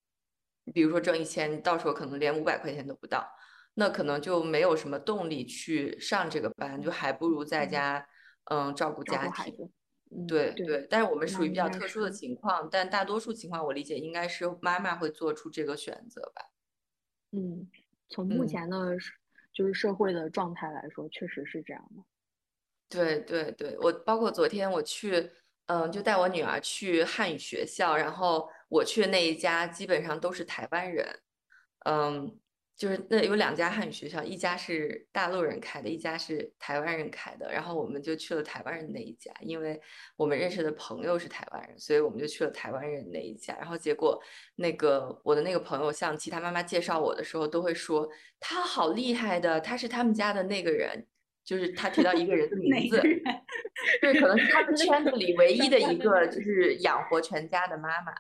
[0.73, 3.29] 比如说挣一千，到时候可能连五百块钱都不到，
[3.75, 8.07] 那可能就没有什么动力去上这个班，就还不如在家，
[8.45, 9.71] 嗯，照顾家庭。
[10.29, 10.87] 对对。
[10.89, 16.43] 但是我们属于比较特殊的情况，但大多数情况我理解应该是妈妈会做出这个选择吧。
[17.33, 17.69] 嗯。
[18.13, 18.97] 从目前的，
[19.53, 22.03] 就是社会的状态来说，确实是这样的。
[22.91, 25.31] 对对对，我包括昨天我去，
[25.67, 31.19] 嗯，就带我女儿去汉语学校，然后我去的那一家基本上都是台湾人，
[31.87, 32.39] 嗯。
[32.81, 37.53] 就是那有两家汉语学校，一家是大陆人开的，一家是台湾人开的。
[37.53, 39.79] 然后我们就去了台湾人那一家，因为
[40.17, 43.55] 我们认识的朋友是台湾人，所以我们就去了台湾人那一家。
[43.59, 44.19] 然后结果
[44.55, 51.07] 那个我的那个朋友向其他妈妈介绍我的时候，都会说他好厉害的，他是他们家的那个人，
[51.45, 53.01] 就是他提到一个人的 名字，
[54.01, 58.13] 对，可能是他们圈子里唯一的 一个就是养活全家的妈妈，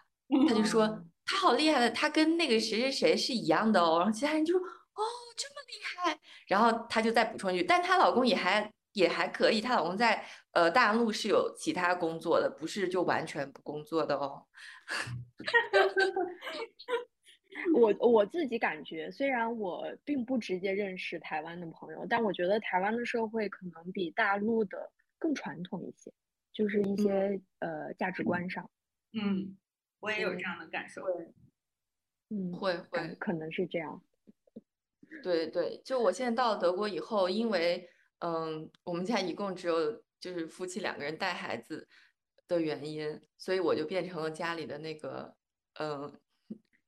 [0.48, 1.04] 他就说。
[1.33, 3.98] 他好厉害的，他跟那个谁谁谁是一样的哦。
[3.98, 5.00] 然后其他人就说：“哦，
[5.37, 14.42] 这么厉害。”然后他就再补充一句：“但她老公也还也还可以，她老公在呃大陆是有其他工作的，不是就完全不工作的哦。
[17.74, 26.12] ”我我自己感觉，虽然我并不直接认识台湾的朋友，但我觉得台湾的社会可能比大陆的更传统一些，
[26.52, 28.70] 就是一些呃价值观上，
[29.12, 29.56] 嗯。
[30.02, 31.04] 我也有这样的感受，
[32.30, 33.14] 嗯，会会。
[33.16, 34.02] 可能是这样，
[35.22, 37.86] 对对，就我现在到了德国以后，因为
[38.20, 41.86] 嗯，我们家一共只有就是夫妻两个人带孩子
[42.48, 45.36] 的原因，所以我就变成了家里的那个
[45.74, 46.18] 嗯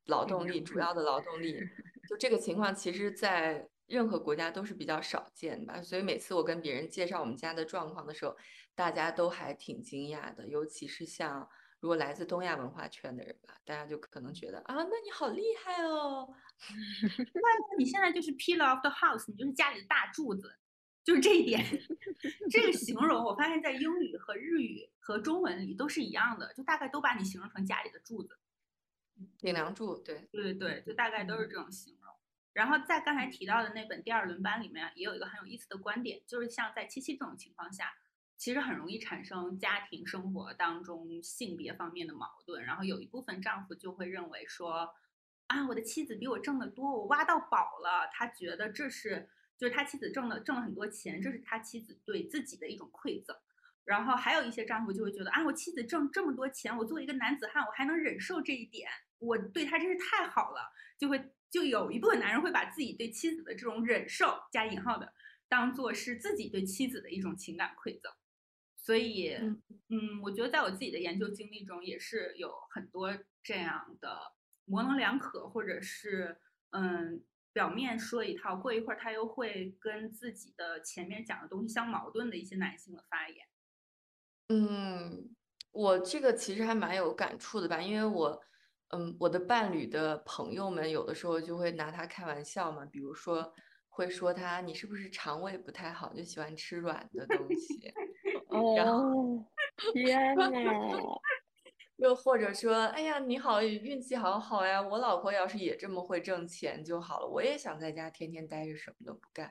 [0.06, 1.58] 劳动力，主要的劳动力。
[2.08, 5.80] 就这个情况，其实在任何国家都是比较少见吧。
[5.82, 8.36] 所以每次我跟别人介绍我们家的状况的时候，
[8.74, 11.48] 大家都还挺惊讶的，尤其是像。
[11.80, 16.32] 如果来自东亚文化圈的人吧，大家就可能觉得啊，那你好厉害哦，
[17.34, 20.48] 那你现在就是 pillar of the house，你就是家里的大柱子，
[21.02, 21.60] 就是这一点。
[22.48, 28.38] 这个形容我发现，在英语和日语和中文里都是一样的，就大概都把你形容成家里的柱子，
[29.38, 29.98] 顶梁柱。
[29.98, 32.12] 对对对对，就大概都是这种形容。
[32.52, 37.94] 然后在刚才提到的那本第二轮班里面，也有一个很有意思的观点，就是像在七七这种情况下。
[38.38, 44.92] 其实很容易产生家庭生活当中性别方面的矛盾，然后有一部分丈夫就会认为说，
[45.46, 53.36] 啊，我的妻子比我挣得多，我挖到宝了，他觉得这是就是他妻子挣了挣了很多钱，这是他妻子对自己的一种馈赠。
[53.84, 58.90] 然后还有一些丈夫就会觉得啊，我妻子挣这么多钱，我作为一个男子汉，我还能忍受这一点，
[59.22, 60.60] 我对他真是太好了，
[60.98, 65.12] 就会就有一部分男人会把自己对妻子的这种忍受加引号的，
[65.48, 68.12] 当做是自己对妻子的一种情感馈赠。
[68.76, 69.34] 所以，
[69.88, 74.32] 嗯，我觉得在我自己的研究经历中，也是有很多这样的
[74.64, 83.46] 模棱两可，或者是嗯，表面说一套，过一会儿他又会跟自己的前面讲的东西相矛盾的一些男性的发言。
[84.48, 85.36] 嗯，
[85.70, 88.42] 我这个其实还蛮有感触的吧，因为我，
[88.92, 93.50] 嗯，我的伴侣的朋友们有的时候就会拿他开玩笑嘛，比如说
[93.88, 97.90] 会说他你是不是肠胃不太好，就喜欢吃软的东西，
[98.76, 99.46] 然后哦，
[99.94, 100.50] 天呐，
[101.96, 109.50] 又或者说，哎呀，你好，运气好好呀，我老婆要是也这么会挣钱就好了，我也想在家天天待着什么都不干，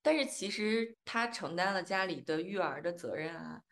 [0.00, 3.62] 但是其实他承担了家里的育儿的责任啊。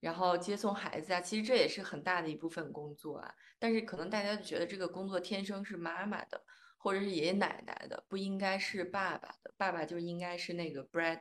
[0.00, 3.34] 然后接送孩子啊，其实这也是很大的一部分工作啊。
[3.58, 6.40] 但是可能大家就觉得这个工作天生是妈妈的，
[6.76, 9.52] 或者是爷爷奶奶的，不应该是爸爸的。
[9.56, 11.18] 爸爸就应该是那个 bread，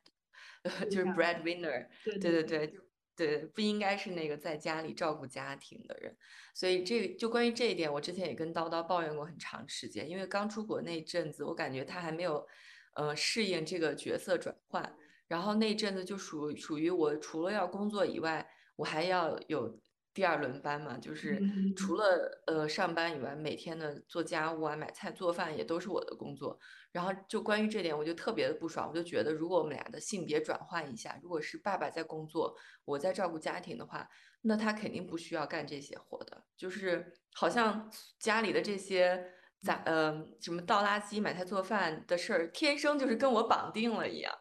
[0.92, 1.88] 就是 breadwinner。
[2.04, 2.80] 对对对，对
[3.16, 6.16] 对，不应该是那个在家里照顾家庭的人。
[6.54, 10.08] 所以这就关于这一点，我之前也跟叨叨抱怨过很长时间。
[10.08, 12.46] 因为刚出国那阵子，我感觉他还没有，
[12.94, 14.96] 呃，适应这个角色转换。
[15.28, 18.48] 然后那阵子就属属于我除了要工作以外。
[18.78, 19.78] 我还要有
[20.14, 21.40] 第二轮班嘛，就是
[21.76, 26.58] 除了呃上班以外，每天的做家务啊、买菜、做饭也都是我的工作。
[26.94, 28.90] 然后就关于这点，我就特别的不爽。
[28.90, 32.56] 我就觉得，如果我们俩的性别转换一下，如果是爸爸在工作，
[32.86, 34.08] 我在照顾家庭的话，
[34.42, 36.44] 那他肯定不需要干这些活的。
[36.56, 39.24] 就是好像家里的这些
[39.62, 44.34] 杂呃什么倒垃圾、买菜、做饭的事儿，天生就是跟我绑定了一样。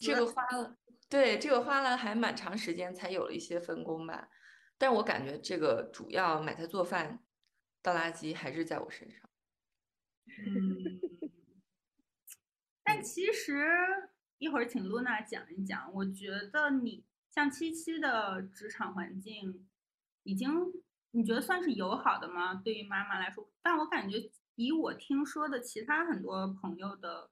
[0.00, 0.74] 这个花了。
[1.10, 4.28] 对，这个花了还蛮长时间才有了一些分工吧，
[4.76, 7.24] 但我感觉这个主要买菜做饭、
[7.82, 9.30] 倒垃圾还是在我身上。
[10.26, 11.00] 嗯，
[12.84, 13.66] 但其实
[14.36, 19.66] 一会儿请露娜讲一讲，我觉得你像七七的职场环境，
[20.24, 20.50] 已经
[21.12, 22.60] 你觉得算是友好的吗？
[22.62, 27.30] 对于妈妈来说，但我感觉以我听说的其他很多朋友的。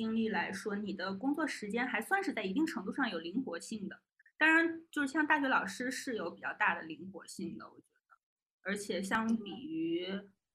[0.00, 4.00] 经历来说，你的工作时间还算是在一定程度上有灵活性的。
[4.38, 8.16] 当然，就是像大学老师是有比较大的灵活性的，我觉得。
[8.62, 10.08] 而且相比于，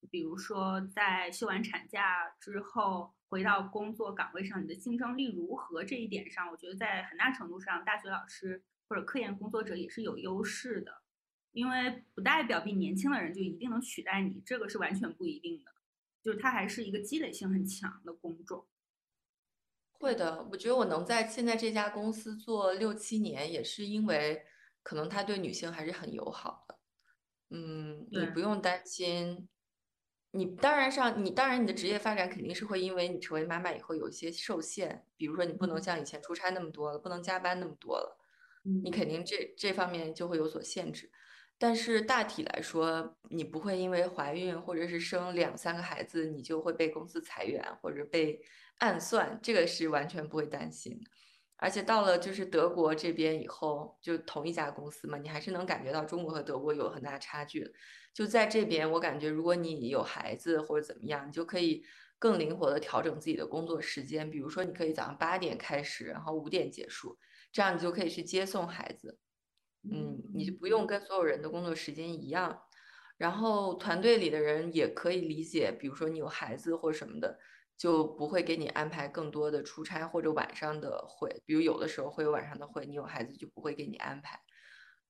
[0.10, 11.04] 比如说在休完产假之后回到工作岗位上，你的竞争力如何这一点上，我觉得在很大程度上，大学老师或者科研工作者也是有优势的。
[11.52, 15.72] 因为不代表比年轻的人就一定能取代你，这个是完全不一定的。
[16.24, 18.66] 就是它还是一个积累性很强的工种。
[20.00, 24.44] 会的，我觉得我能在现在这家公司做六七年，也是因为
[24.84, 26.78] 可能他对女性还是很友好的。
[27.50, 29.48] 嗯，你不用担心，
[30.32, 38.18] 你当然上你当然你的职业发展肯定是会因为你成为妈妈以后有一些受限，比如说你不能像以前出差那么多了，不能加班那么多了，
[38.84, 41.10] 你肯定这这方面就会有所限制。
[41.58, 48.42] 但是大体来说，你不会因为怀孕或者是生两三个孩子，你就会被公司裁员或者被。
[48.80, 51.10] 暗算这个是完全不会担心的，
[51.58, 57.72] 而且到了就是德国这边以后，就同一家公司嘛，你还是能感觉到中国和德国有很大差距的。
[58.14, 61.84] 就在这边，我感觉如果你有孩子或者怎么样，你就可以
[62.18, 64.30] 更灵活的调整自己的工作时间。
[64.30, 67.18] 比如说，你可以早上八点开始，然后五点结束，
[67.52, 69.20] 这样你就可以去接送孩子。
[69.84, 72.62] 嗯，你就不用跟所有人的工作时间一样。
[73.18, 77.40] 然后团队里的人也可以理解，比如说你有孩子或什么的。
[77.78, 84.40] 就不会给你安排更多的出差或者晚上的会，比如有的时候会有晚上的会，你有孩子就不会给你安排。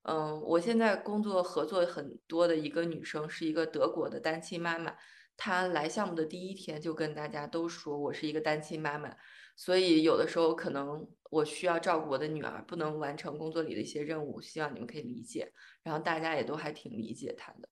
[0.03, 4.95] 嗯，我现在工作合作很多的一个女生是一个德国的单亲妈妈，
[5.35, 9.15] 她来项目的第一天就跟大家都说我是一个单亲妈妈，
[9.55, 15.51] 所以有的时候可能我需要照顾我的女儿，不能完成工作里的一些任务，希望你们可以理解。
[15.83, 17.67] 然后大家也都还挺理解她的。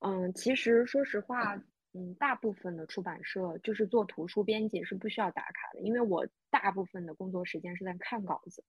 [0.00, 1.62] 嗯，其实说实话。
[1.92, 8.64] 嗯，大部分的出版社就是做图书编辑是不需要打卡的，因为我大部分的工作时间是在看稿子，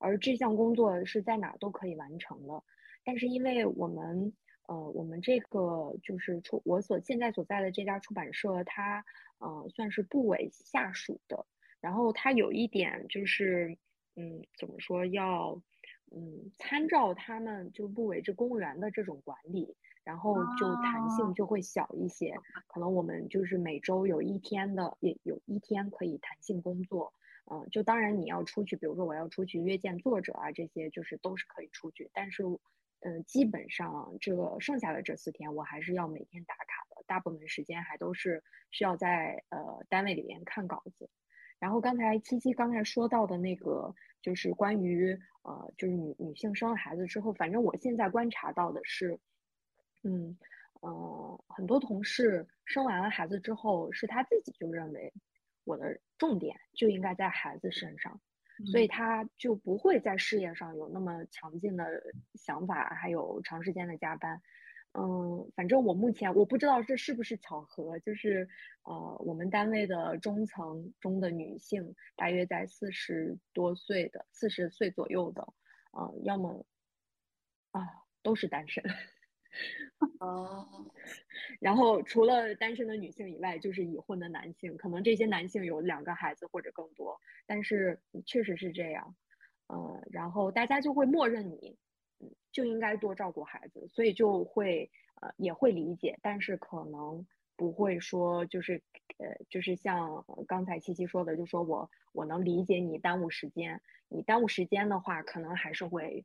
[0.00, 2.62] 而这项工作是在哪都可以完成的。
[3.04, 4.32] 但是因为我们，
[4.66, 9.04] 呃，我们这个就是出我所现在所在的这家出版社，它
[9.38, 11.46] 呃算是部委下属的，
[11.80, 13.76] 然后它有一点就是，
[14.16, 15.62] 嗯，怎么说要，
[16.10, 19.76] 嗯，参照他们就部委这公务员的这种管理。
[20.04, 22.34] 然后就弹性就会小一些。
[22.68, 27.12] 可能我们就是每周有一天的，也有一天可以弹性工作。
[27.50, 32.10] 嗯，就当然你要出去，比如说我要出去约见作者啊，这些就是都是可以出去。
[32.14, 32.42] 但是，
[33.00, 41.10] 嗯，基本上这个剩下的这四天，我还是要每天打卡的，大部分时间还都是需要在呃单位里面看稿子。
[41.58, 49.18] 然后刚才七七刚才说到的那个，就是关于呃，就是女女性生了孩子之后，反正我现在观察到的是，
[50.04, 50.38] 嗯
[50.80, 55.12] 呃，很多同事生完了孩子之后，是他自己就认为。
[55.66, 58.20] 我的重点就应该在孩子身上，
[58.70, 61.86] 所以他就不会在事业上有那么强劲的
[62.34, 64.42] 想法，还有长时间的加班。
[64.92, 68.46] 嗯，反正我目前我不知道这是不是巧合，就是
[68.82, 75.40] 呃，我们单位的中层中的女性，大约在四十多岁的四十岁左右的，
[75.92, 76.66] 啊，要么
[77.70, 77.80] 啊
[78.22, 78.84] 都是单身。
[80.20, 80.66] 哦，
[81.60, 89.14] 然后除了单身的女性以外，就是已婚的男性，可能这些男性有两个孩子或者更多，但是确实是这样，
[89.68, 91.76] 呃，然后大家就会默认你，
[92.52, 94.90] 就应该多照顾孩子，所以就会
[95.20, 97.26] 呃也会理解，但是可能
[97.56, 98.82] 不会说就是
[99.18, 106.24] 呃就是像刚才七七说的，就说我我能理解你耽误时间，你耽误时间的话，可能还是会，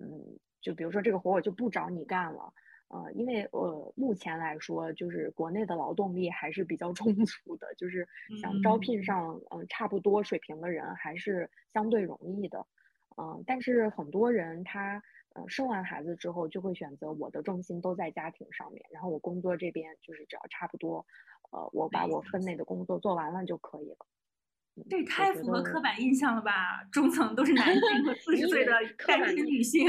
[0.00, 0.38] 嗯。
[0.60, 2.52] 就比如说这个活我就不找你干了，
[2.88, 8.06] 呃，因为呃目前来说就是国内的劳动力还是比较充足的，就是
[8.40, 12.66] 想招聘上嗯差不多水平的人还是相对容易的，
[13.16, 15.02] 嗯，但是很多人他
[15.34, 21.06] 呃生完孩子之后就会选择我的重心都在家庭上面，然后我工作这边就是只要差不多，
[21.52, 23.96] 呃，我把我分内的工作做完了就可以了。
[24.88, 26.82] 这也太符合刻板印象了吧？
[26.90, 28.72] 中层都是男性和四十岁的
[29.06, 29.86] 单身女性。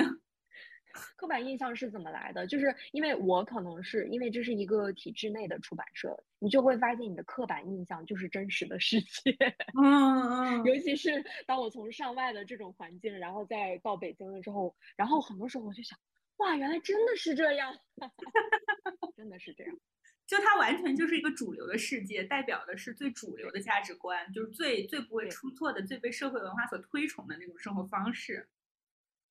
[1.15, 2.47] 刻板印象是怎么来的？
[2.47, 9.35] 就是因为我可能是因为这是一个体制内的出版社，你就会发现你的刻板印象就是真实的世界。
[9.81, 10.63] 嗯嗯。
[10.65, 15.97] 尤其是当我从上外的这种环境，然后再到北京了之后，然后很多时候我就想，
[16.37, 17.73] 哇，原来真的是这样，
[19.15, 19.75] 真的是这样。
[20.27, 28.47] 就它完全就是一个主流的世界，代表的是最主流的价值观，就是最最不会出错的、最被社会文化所推崇的那种生活方式。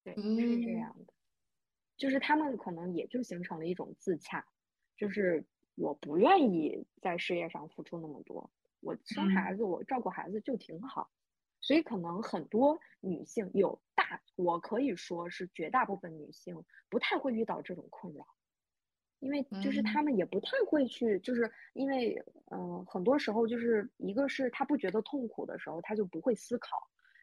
[0.04, 1.14] 对，是这样的。
[2.00, 4.46] 就是他们可能也就形成了一种自洽，
[4.96, 5.44] 就是
[5.74, 11.10] 我不愿意在事业上付出那么多，我生孩子，我照顾孩子就挺好，
[11.60, 18.24] 所以可能很多女性有大，我可以说是绝大部分女性不太会遇到这种困扰，
[19.18, 26.78] 因为就是她们也不太会去，就是因为嗯，很多时候就是一个是她不觉得痛苦的时候，她就不会思考，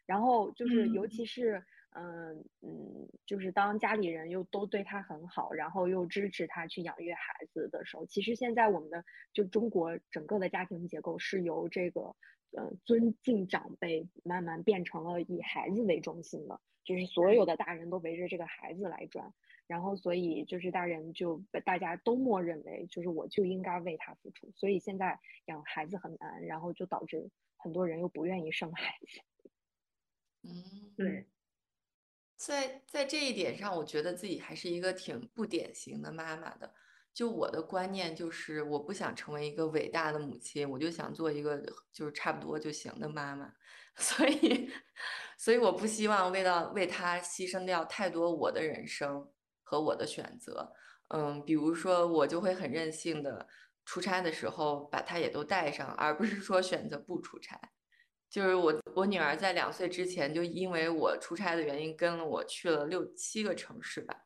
[0.05, 1.65] 然后就是尤其是。
[1.91, 12.15] 嗯嗯，就是当家里人又都对他很好，然后又支持他去养育孩子的时候，其实现在我们的就中国整个的家庭结构是由这个
[12.51, 19.33] 呃尊敬长辈慢慢变成了以孩子为中心的，就是所有的大人都围着这个孩子来转，
[19.65, 29.21] 然后所以就是大人就大家都默认为就是我就应该为他付出，所以现在养孩子很难，然后就导致很多人又不愿意生孩子。
[30.43, 31.25] 嗯，对。
[32.37, 36.73] 在在这一点上，我觉得自己还是一个挺不典型的妈妈的。
[37.13, 41.57] 就我的观念就是，我不想成为一个伟大的母亲，我就想做一个
[41.91, 43.51] 就是差不多就行的妈妈。
[43.97, 44.69] 所以，
[45.39, 49.27] 所以我不希望为了为他牺牲掉太多我的人生
[49.63, 50.71] 和我的选择。
[51.07, 53.47] 嗯，比如说我就会很任性的
[53.83, 57.59] 出差的时候把他也都带上，而不是说选择不出差。
[58.29, 64.25] 就是我，我女儿在两岁之前就因为我出差的原因跟了我去了六七个城市吧。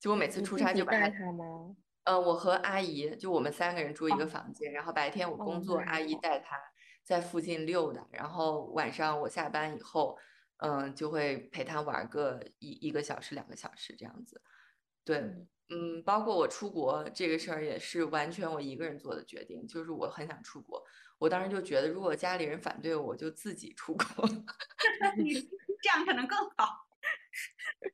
[0.00, 1.76] 就我每次出差就把带她吗？
[2.04, 6.56] 呃，我和阿姨就我们三个人住一个房间，然后白天我工作，阿姨带她
[7.02, 10.16] 在附近溜达，然后晚上我下班以后，
[10.58, 14.40] 嗯，就会陪她玩个一一个小时、两个小时这样子。
[15.04, 15.18] 对，
[15.68, 20.84] 嗯，包括我出国这个事儿也是完全我一个人做的决定，就是我很想出国。
[21.18, 24.28] 我当时就觉得，如果家里人反对我，就自己出国。
[25.16, 25.32] 你
[25.80, 26.86] 这样可能更好。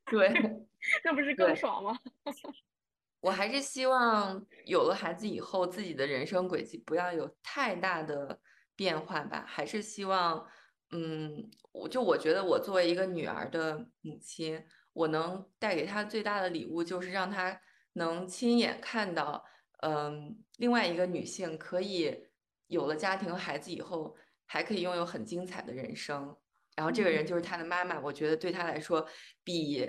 [0.07, 0.29] 对，
[1.05, 1.99] 那不是更爽吗？
[3.21, 8.41] 我还是希望有了孩子以后，自己的人生轨迹不要有太大的
[8.75, 9.45] 变化吧。
[9.47, 10.45] 还是希望，
[10.91, 17.61] 嗯，我就我觉得，我作为一个女儿的母亲，我能带给她最大的礼物，就是让她
[17.93, 19.45] 能亲眼看到，
[19.83, 22.32] 嗯，另外一个女性可以。
[22.73, 24.17] 有了家庭和孩子以后，
[24.47, 26.35] 还可以拥有很精彩的人生。
[26.75, 29.07] 然后这个人就是他的妈妈，我觉得对他来说，
[29.45, 29.85] 比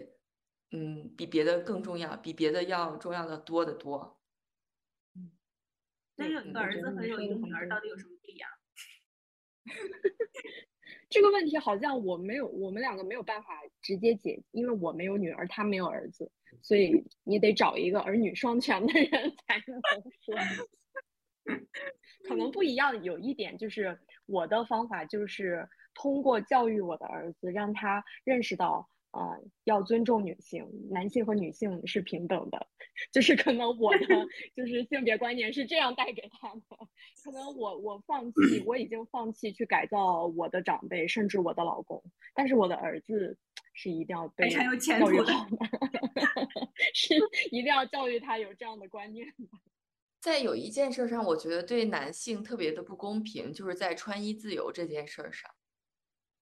[0.71, 4.19] 嗯，比别的更重要，比别的要重要的多得多。
[6.15, 8.49] 那有一个儿子和有一个女儿到底有什么不一样？
[11.09, 16.29] 这个问题好像我没有，我们两个没有办法直接解，因为我没有女儿，他没有儿子，
[16.61, 19.09] 所以你得找一个儿女双全的人
[19.47, 19.79] 才能
[20.25, 20.35] 说。
[22.23, 32.67] 可能不一样，有一点就是我的方法就是通过教育我的儿子，让他认识到，呃，要尊重女性，男性和女性是平等的。
[33.11, 34.05] 就是可能我的
[34.55, 36.61] 就是性别观念是这样带给他的，
[37.23, 42.03] 可能我我放弃，我已经放弃去改造我的长辈，甚至我的老公，
[42.35, 43.35] 但是我的儿子
[43.73, 44.61] 是一定要被教
[45.11, 45.57] 育好的，
[46.93, 47.15] 是
[47.51, 49.57] 一定要教育他有这样的观念的。
[50.23, 55.51] 在有一件事上，我觉得对男性特别的不公平，就是在穿衣自由这件事儿上。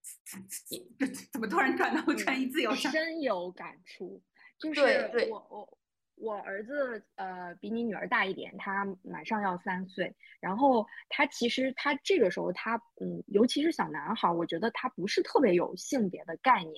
[1.33, 2.61] 怎么突然转到穿衣自。
[2.61, 2.91] 由上？
[2.91, 4.21] 深有感触，
[4.59, 5.23] 就是对。
[5.23, 5.77] 对我我
[6.13, 16.75] 我儿子呃比你女儿大一点，他马上要三岁，然后他其实他这个时候他嗯，尤其是小男孩儿，我觉得他不是特别有性别的概念，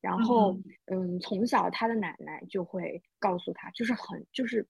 [0.00, 4.66] 然后嗯，从小他的奶奶就会告诉他，就是很就是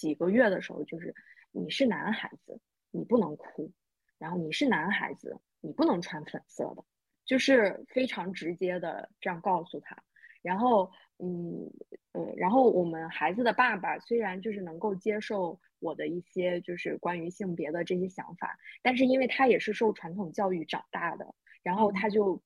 [0.00, 1.14] 几个月的时候，就是
[1.52, 2.58] 你是男孩子，
[2.90, 3.70] 你不能哭，
[4.18, 6.82] 然后你是男孩子，你不能穿粉色的。
[7.26, 9.96] 就是非常直接的这样告诉他，
[10.42, 11.70] 然后，嗯，
[12.12, 22.42] 呃，然后我们孩子的爸爸虽然就是能够接受我的一些就是关于性别的这些想法，但是因为他也是受传统教育长大的，然后他就，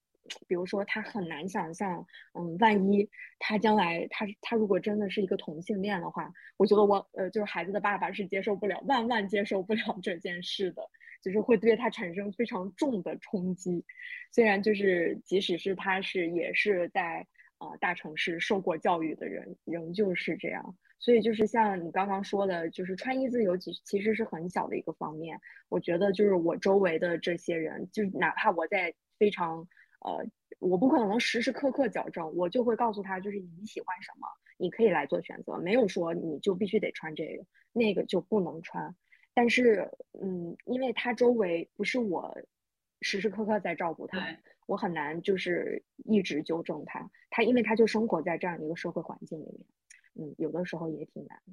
[0.47, 3.09] 比如说他很难想象，嗯，万一
[3.39, 10.83] 他将来他他如果真的是一个同性恋的话，我觉得我呃就是孩子的爸爸是接受不了，万万接受不了这件事的。
[11.22, 13.83] 就是会对他产生非常重的冲击，
[14.31, 20.77] 虽然就是即使是他是也是在呃大城市受过教育的人，仍旧是这样。
[20.99, 25.41] 所以就是像你刚刚说的，就是穿衣自由其其实是很小的一个方面。
[25.70, 29.66] 我觉得就是我周围的这些人，就哪怕我在非常
[30.05, 30.24] 呃，
[30.61, 34.28] 我不可能时时刻刻矫正，我就会告诉他，就是你喜欢什么，
[34.59, 38.94] 你可以来做选择，没有说你就必须得穿这个，那个就不能穿。
[39.32, 39.90] 但是，
[40.22, 42.38] 嗯，因为他周围不是我
[43.00, 44.18] 时时刻刻在照顾他，
[44.66, 47.11] 我很难就是一直纠正他。
[47.30, 49.44] 他因为他就生活在这样一个社会环境里
[50.14, 51.52] 面，嗯，有的时候也挺难的。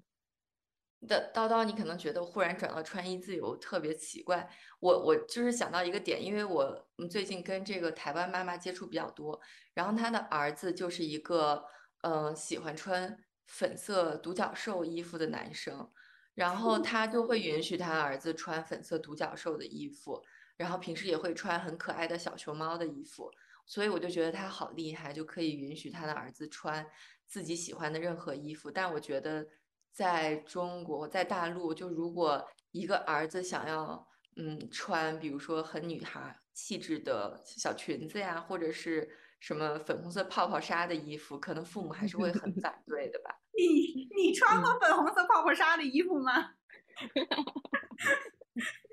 [1.08, 4.50] 的叨叨，你可能觉得忽然转到穿衣自由特别奇怪。
[4.80, 9.40] 我我就是想到一个点，因为我们最近跟这个台湾妈妈接触比较多，
[9.74, 11.64] 然后她的儿子就是一个
[12.02, 15.92] 嗯、呃喜欢穿粉色独角兽衣服的男生，
[16.34, 20.24] 然后 他就会允许他儿子穿粉色独角兽的衣服，
[20.56, 23.30] 然后平时也会穿很可爱的小熊猫的衣服，
[23.66, 26.86] 所以我就觉得他好厉害，就可以允许他的儿子穿
[27.28, 28.72] 自己喜欢的任何衣服。
[28.72, 29.46] 但我觉得
[29.92, 43.36] 在中国，在大陆，就如果一个儿子想要嗯穿，比如说很女孩气质的小裙子呀，或者是什么粉红色泡泡纱的衣服，可能父母还是会很 反对的吧。
[43.58, 46.54] 你你穿过粉红色泡泡纱的衣服吗？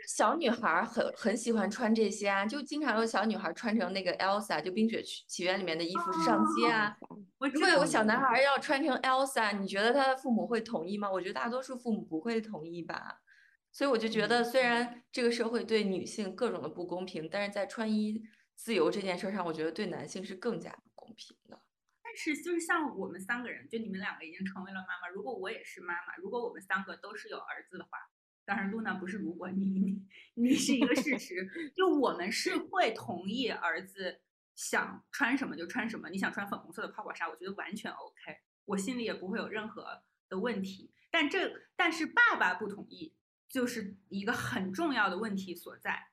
[0.07, 6.97] 小女孩儿很很喜欢穿这些啊，就经常有小女孩儿穿成那个 Elsa，就《冰雪奇奇缘》里面的衣服上街啊。
[7.39, 11.11] 如果有个小男孩儿要穿成 Elsa，你觉得他的父母会同意吗？
[11.11, 13.21] 我觉得大多数父母不会同意吧。
[13.71, 18.23] 所以我就觉得，虽然这个社会对女性各种的不公平，但是在穿衣
[18.55, 21.61] 自由这件事儿上，我觉得对男性是更加不公平的。
[22.03, 27.91] 但是就是像我们三个人，就你们两个已经成为了妈妈，如果我也是妈妈，如果我们三个都是有儿子的话，
[28.49, 30.03] 当然露娜不是如果你 你
[30.37, 34.23] 你是一个事实，就我们是会同意儿子
[34.55, 40.91] 想穿什么就穿什么，你想穿粉红色的泡泡纱，我觉得完全 OK，我心里也不会有任何的问题。
[41.11, 43.15] 但这但是爸爸不同意，
[43.51, 46.09] 就是一个很重要的问题所在，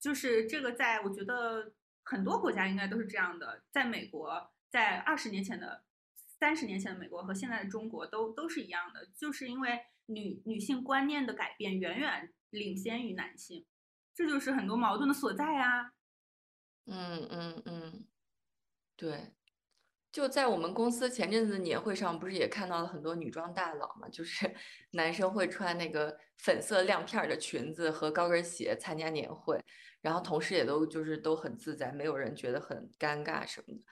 [0.00, 1.72] 就是这个在我觉得
[2.02, 5.84] 很多国家应该都是这样的，在美国，在二十年前的、
[6.40, 13.66] 三十年前的美国和现在的中国都都是一样的，就是因为女女性观念的改变远远领先于男性，
[14.14, 15.92] 这就是很多矛盾的所在啊。
[16.86, 18.06] 嗯嗯嗯，
[18.96, 19.34] 对，
[20.12, 24.08] 就在我们公司前阵子年会上，不是也看到了很多女装大佬嘛？
[24.08, 24.54] 就是
[24.92, 29.60] 男生会穿那个粉色亮片儿的裙子和高跟鞋参加年会，
[30.00, 33.82] 然后同事也都就是都很自在，没有人觉得很尴尬什么的。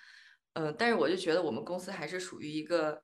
[0.53, 3.03] 嗯，但是我就觉得我们公司还是属于一个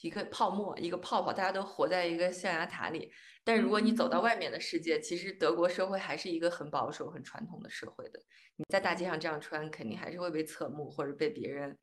[0.00, 3.10] 一个泡沫，一个泡泡，大家都活在一个象牙塔里。
[3.42, 8.20] 但如果你走到外面的世界，其实德国社会还是一个很保守、很传统的社会的。
[8.56, 11.78] 你在大街上这样穿，肯定还是会被侧目或者被别人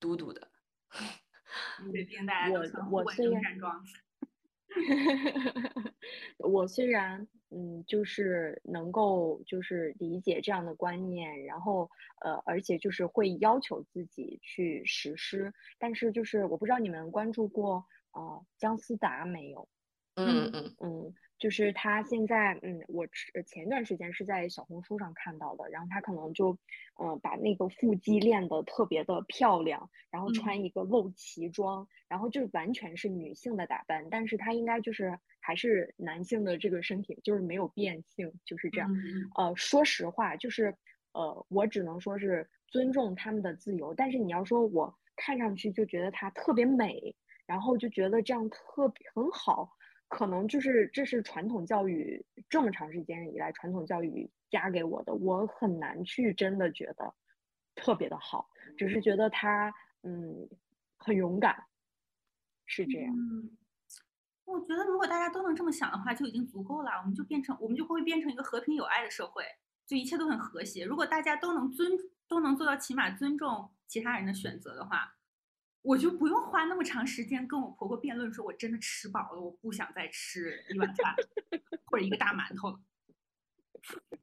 [0.00, 0.50] 嘟嘟的。
[2.90, 3.42] 我 我虽然。
[6.38, 11.88] 我虽然嗯，就是能够就是理解这样的观念，然后
[12.20, 19.68] 呃，而且就是会要求自己去实施，但是就是我不知道你们关注过呃姜思达没有？
[20.16, 26.56] 嗯嗯嗯，就是他现在，嗯，我之前段时间是在小红书上看到的，然后他可能就，
[27.00, 38.90] 嗯、把那个腹肌练得特别的漂亮，然后嗯穿一个露脐装，然后就完全是女性的打扮，但是他应该就是还是男性的这个身体，就是没有变性，就是这样。
[38.92, 40.74] 嗯呃，说实话，就是
[41.12, 47.14] 呃，我只能说是尊重他们的自由，但是你要说我看上去就觉得她特别美，
[47.44, 49.76] 然后就觉得这样特别很好，
[50.14, 57.12] 可能就是这是传统教育这么长时间以来传统教育加给我的，我很难去真的觉得
[57.74, 58.48] 特别的好，
[58.78, 60.48] 只是觉得他嗯
[60.96, 61.64] 很勇敢，
[62.64, 63.12] 是这样。
[63.12, 63.58] 嗯，
[64.44, 66.92] 我觉得如果大家都能这么想的话，就已经足够了。
[67.00, 69.42] 我们就变成，我们就会变成一个和平友爱的社会，
[69.84, 70.84] 就一切都很和谐。
[70.84, 71.90] 如果大家都能尊，
[72.28, 75.16] 都能做到起码尊重其他人的选择的话，
[75.84, 81.14] 我就不用花那么长时间跟我婆婆辩论，说我真的吃饱了，我不想再吃一碗饭
[81.84, 82.80] 或者一个大馒头了。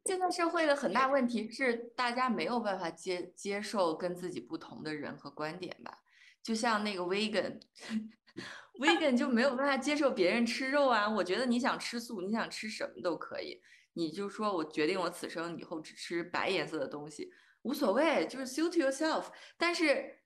[0.05, 5.99] 现在社会的很大问题是，大家没有办法接接受跟自己不同的人和观点吧？
[6.41, 11.07] 就像那个 vegan，vegan 就没有办法接受别人吃肉啊。
[11.07, 13.62] 我觉得你想吃素，你想吃什么都可以，
[13.93, 17.32] 你就说我决定我此生以后只吃白颜色的东西，
[17.62, 19.28] 无所谓，就是 suit yourself。
[19.59, 20.20] 但是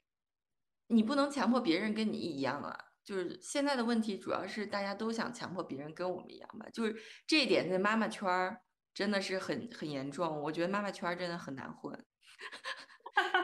[0.87, 2.77] 你不能强迫别人跟你一样啊。
[3.03, 6.95] 就是现在的问题主要是大家都想强迫别人跟我们一样吧，就是
[7.27, 8.61] 这一点在妈妈圈儿。
[8.95, 12.05] 真的是很很严重，我觉得妈妈圈儿真的很难混。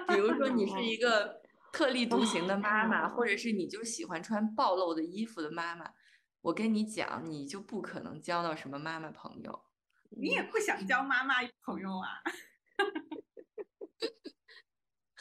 [0.08, 1.42] 比如说你是一个
[1.74, 5.92] 特立独行的妈妈，或者是你就喜欢穿暴露的衣服的妈妈，
[6.40, 9.66] 我跟你讲，你就不可能交到什么妈妈朋友。
[10.12, 11.36] 你也不想交妈妈
[11.66, 12.08] 朋友啊？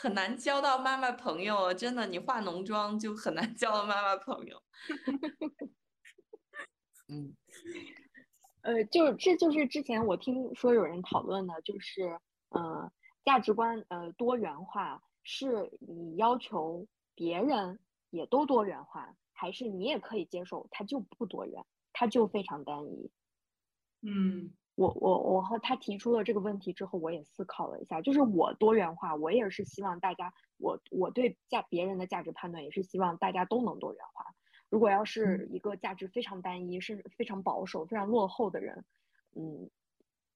[0.01, 4.63] 很难交到妈妈朋友，真的，你化浓妆就很难交到妈妈朋友。
[7.09, 7.37] 嗯。
[8.63, 12.19] 呃，就这就是之前我听说有人讨论的，就是
[12.51, 12.93] 呃
[13.25, 17.79] 价值观呃多元化，是你要求别人
[18.11, 23.11] 也都多元化，还是你也可以接受它就不多元，它就非常单一？
[24.03, 34.25] 嗯，我我我和他提出了这个问题之后，我也思考了一下，就是我多元化，我也是希望大家，我我对价别人的价值判断也是希望大家都能多元化。
[34.71, 38.87] 如果要是一个价值非常单一、甚至非常保守、非常落后的人，
[39.37, 39.69] 嗯，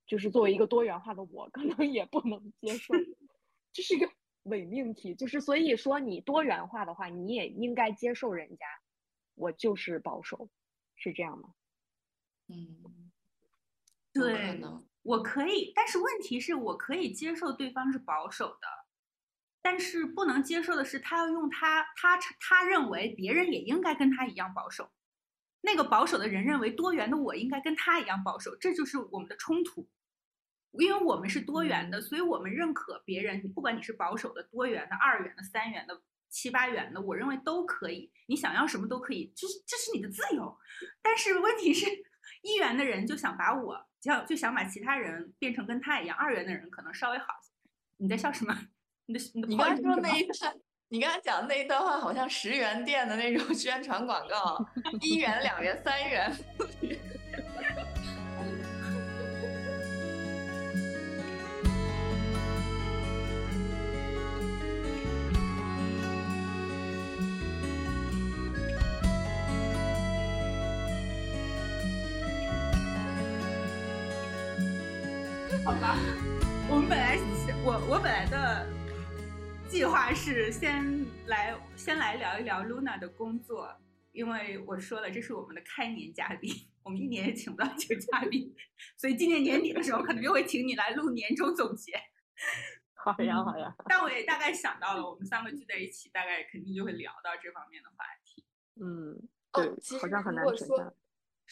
[0.06, 2.92] 就是作为一个多元化的我，可能也不能接受，
[3.72, 4.06] 这是一个
[4.42, 5.14] 伪命题。
[5.14, 8.66] 就是所以说，你多元化的话，你也应该接受人家，
[9.36, 10.50] 我就是保守，
[10.96, 11.54] 是这样吗？
[12.48, 13.03] 嗯，
[14.14, 14.62] 对，
[15.02, 18.68] 我可以，但是问题是我可以接受对方是保守的。
[19.60, 24.92] 但是不能接受的是，他要用他他他认为别人也应该跟他一样保守，
[25.62, 29.88] 那个保守的人认为多元的我应该跟他一样保守，这就是我们的冲突。
[30.72, 40.58] 因为我们是多元的，所以我们认可别人，不管你是保守的、多元的、二元的、三元的、七八元的，我认为都可以，你想要什么都可以，这是这是你的自由。
[41.00, 41.86] 但是问题是，
[42.42, 47.52] 一元的人就想把我，就就想把其他人变成跟他一样，二元的人可能稍微好一些。
[47.96, 48.54] 你在笑什么？
[49.06, 50.54] 你的你的你刚说那一段，
[50.88, 54.62] 你刚才讲那一段话，好像十元店的那种宣传广告，
[55.00, 56.30] 一元、两元、三元。
[77.66, 78.66] 我我本来的
[79.66, 83.74] 计划是先来先来聊一聊 Luna 的工作，
[84.12, 86.52] 因为我说了这是我们的开年嘉宾，
[86.82, 88.54] 我们一年也请不到几个嘉宾，
[88.98, 91.94] 所以今年年底的时候可能就会请你来录年终总结。
[92.92, 98.44] 好呀好呀，但我也大概想到了，我们三个聚在一起，大概肯定就会聊到这方面的话题。
[98.78, 99.16] 嗯，
[99.52, 100.94] 哦对，，其实好像很难想象。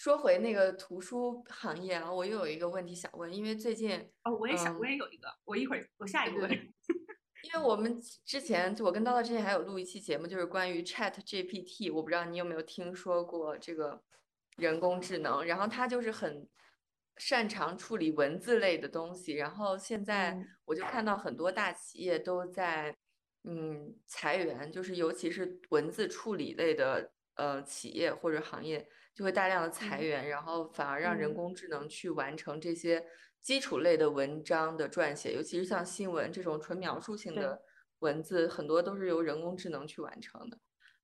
[0.02, 3.92] 说回那个图书行业啊，我又有一个问题想问，因为最近
[4.24, 6.50] 哦，我也想，嗯我也有一个，我一会儿我下一个问。
[7.44, 14.02] 因为我们之前就我跟叨叨之前还有录一期节目，就是关于 Chat GPT，我不知道你有没有听说过这个
[14.56, 16.48] 人工智能，然后它就是很
[17.18, 22.92] 擅长处理文字类的东西，然后现在嗯我就看到很多大企业都在
[23.44, 28.84] 嗯裁员，就是尤其是文字处理类的呃企业或者行业，
[29.14, 33.04] 就会大量的裁嗯员，然后反而让人嗯工智能去完成这些
[33.40, 37.62] 基础类的文章的撰写，尤其是像新闻这种纯描述性的
[38.00, 40.58] 文字，很多都是由人工智能去完成的。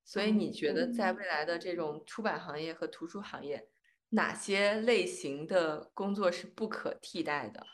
[0.05, 3.69] 所以你嗯觉得在嗯未来的这种出版行业和图书行业，
[4.11, 7.67] 哪些类型的工作是不可替代的？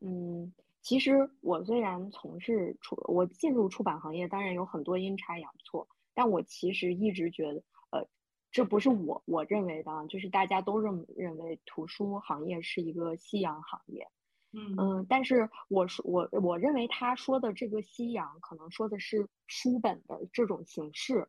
[0.00, 7.62] 嗯，其实我虽然从事出，我进入出版行业，当然有很多阴差阳错，但我其实一直觉得，呃，
[8.54, 14.08] 这不是我我认为的啊，就是大家都认认为图书行业是一个夕阳行业。
[14.52, 21.28] 嗯嗯，但是我说我我认为他说的这个夕阳，可能说的是书本的这种形式，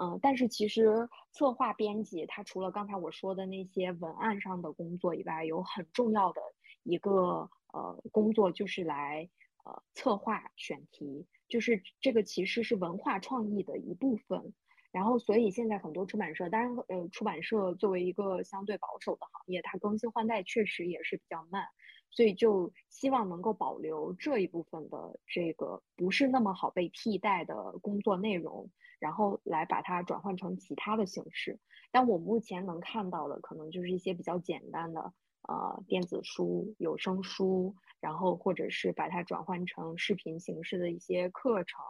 [0.00, 6.40] 嗯，但是其实策划编辑他除了刚才我说的那些文案上的工作以外，有很重要的
[6.84, 9.28] 一个呃工作就是来
[9.66, 14.54] 呃策划选题，就是这个其实是文化创意的一部分。
[14.92, 21.66] 然后，所以现在很多出版社，当然，呃，出版社作为一个相对保守的行业，它更新换代确实也是比较慢。
[22.10, 28.70] 所以就希望能够保留这一部分的这个不是那么好被替代的工作内容，
[29.00, 31.58] 然后来把它转换成其他的形式。
[31.90, 35.14] 但我目前能看到的，可能就是一些比较简单的
[35.48, 41.80] 呃电子书、有声书，然后或者是把它转换成视频形式的一些课程，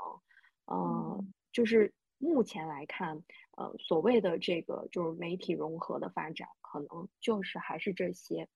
[0.67, 1.93] 呃，就是
[2.23, 3.25] 目前来看，
[3.57, 8.49] 呃，所谓的这个就是媒体融合的发展，可能就是还是这些。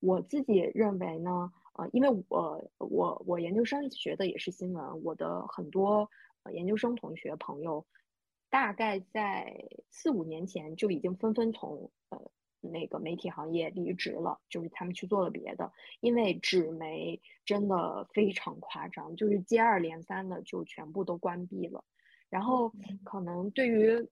[0.00, 6.10] 我自己认为呢，呃，因为我我我研究生学的也是新闻，我的很多
[6.52, 7.86] 研究生同学朋友，
[8.50, 21.84] 大概在四五年前就已经纷纷从呃那个媒体行业离职了，就是他们去做了别的，因为纸媒真的非常夸张，就是接二连三的就全部都关闭了。
[22.32, 22.72] 然后
[23.04, 24.08] 可能对于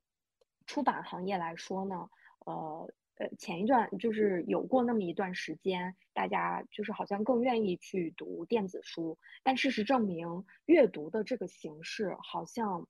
[0.66, 2.08] 出版行业来说呢，
[2.46, 2.88] 呃。
[3.16, 12.88] 呃，前一段就是有过那么一段时间，大家就是好像更愿意去读电子书，但事实证明，阅读的这个形式好像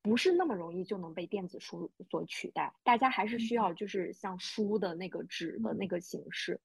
[0.00, 6.60] 不是那么容易就能被电子书所取代，大家还是需要就是像书的那个纸的那个形式。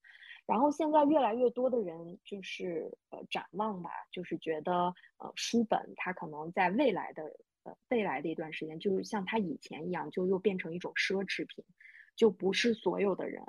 [0.45, 7.23] 然后现在越来越多的人就是呃展望吧，就是觉得呃书本它可能在未来的
[7.89, 11.63] 未来的一段时间，就是像它以前一样，就又变成一种奢侈品。
[12.15, 13.41] 就不是所有的人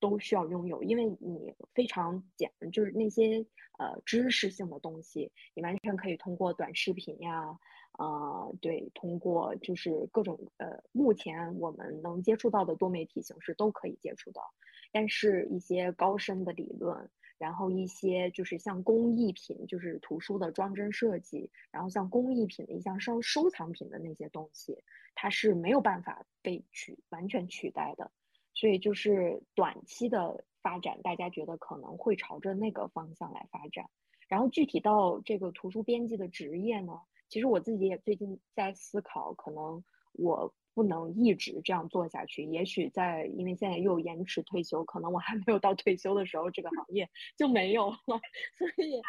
[0.00, 3.46] 都需要拥有，因为你非常简，就是那些
[3.78, 7.56] 呃知识性的东西，你完全可以通过短视频呀，
[7.98, 14.42] 呃，对，通过就是各种呃，目前我们能接触到的多媒体形式都可以接触到，
[14.90, 17.08] 但是一些高深的理论，
[17.38, 24.82] 然后一些就是像工艺品，就是图书的装帧设计，然后像工艺品的一项收收藏品的那些东西，
[25.14, 28.10] 它是没有办法被取完全取代的。
[28.54, 33.90] 所以就是短期的发展，大家觉得可能会朝着那个方向来发展。
[34.28, 36.94] 然后具体到这个图书编辑的职业呢，
[37.28, 42.44] 其实我自己也最近在思考，可能我不能一直这样做下去。
[42.44, 47.96] 也许在因为现在又延迟退休，可能我还没有到退休的时候，这个行业就没有了。
[48.58, 49.00] 所以，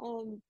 [0.00, 0.42] 嗯，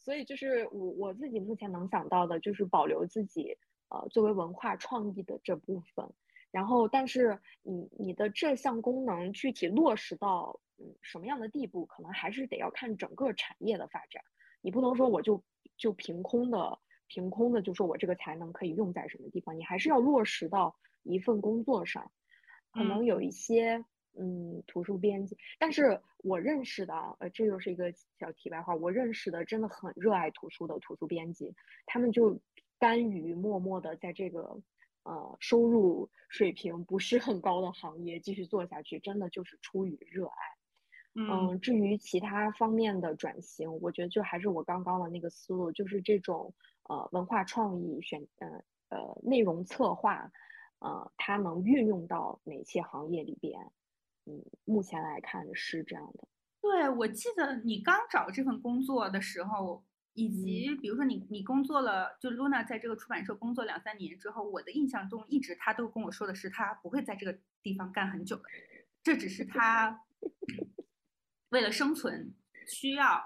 [0.00, 3.56] 所以就是我我自己目前能想到的，就是保留自己
[3.90, 6.04] 呃作为文化创意的这部分。
[6.50, 14.20] 然后，但是你你的这项功能具体落实到嗯什么样的地步，可能还是得要看整个产业的发展。
[14.62, 15.40] 你不能说我就
[15.76, 16.76] 就凭空的
[17.08, 22.10] 凭空的就说我这个才能可以用在什么地方，你还是要落实到一份工作上。
[22.70, 23.84] 可能有一些
[24.18, 31.54] 嗯图书编辑，但是我认识的呃这又是一个小题外话，我认识的真的很热爱图书的图书编辑，
[31.86, 32.40] 他们就
[32.78, 34.60] 甘于默默的在这个。
[35.04, 40.34] 呃，收入水平不是很高的行业继续做下去，真的就是出于热爱。
[41.18, 46.54] 嗯，至于其他方面的转型，我觉得就还是我刚刚的那个思路，就是这种
[46.84, 48.48] 呃文化创意选呃
[48.90, 50.30] 呃内容策划，
[50.78, 53.60] 呃，它能运用到哪些行业里边？
[54.26, 56.28] 嗯，目前来看是这样的。
[56.60, 59.84] 对，我记得你刚找这份工作的时候。
[60.14, 68.42] 以及比如说你你工作了，就 Luna 在这个出版社工作两三年之后，我的印象中一直他都跟我说的是他不会在这个地方干很久的，
[69.00, 70.00] 这只是 他
[71.50, 72.34] 为了生存
[72.66, 73.22] 需要，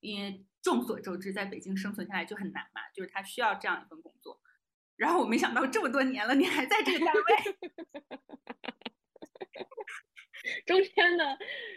[0.00, 4.40] 因为众所周知，在北京生存下来就很难嘛，就是他需要这样一份工作。
[4.96, 7.22] 然后我没想到这么多年了，你还在这个单位。
[10.66, 11.24] 中间呢，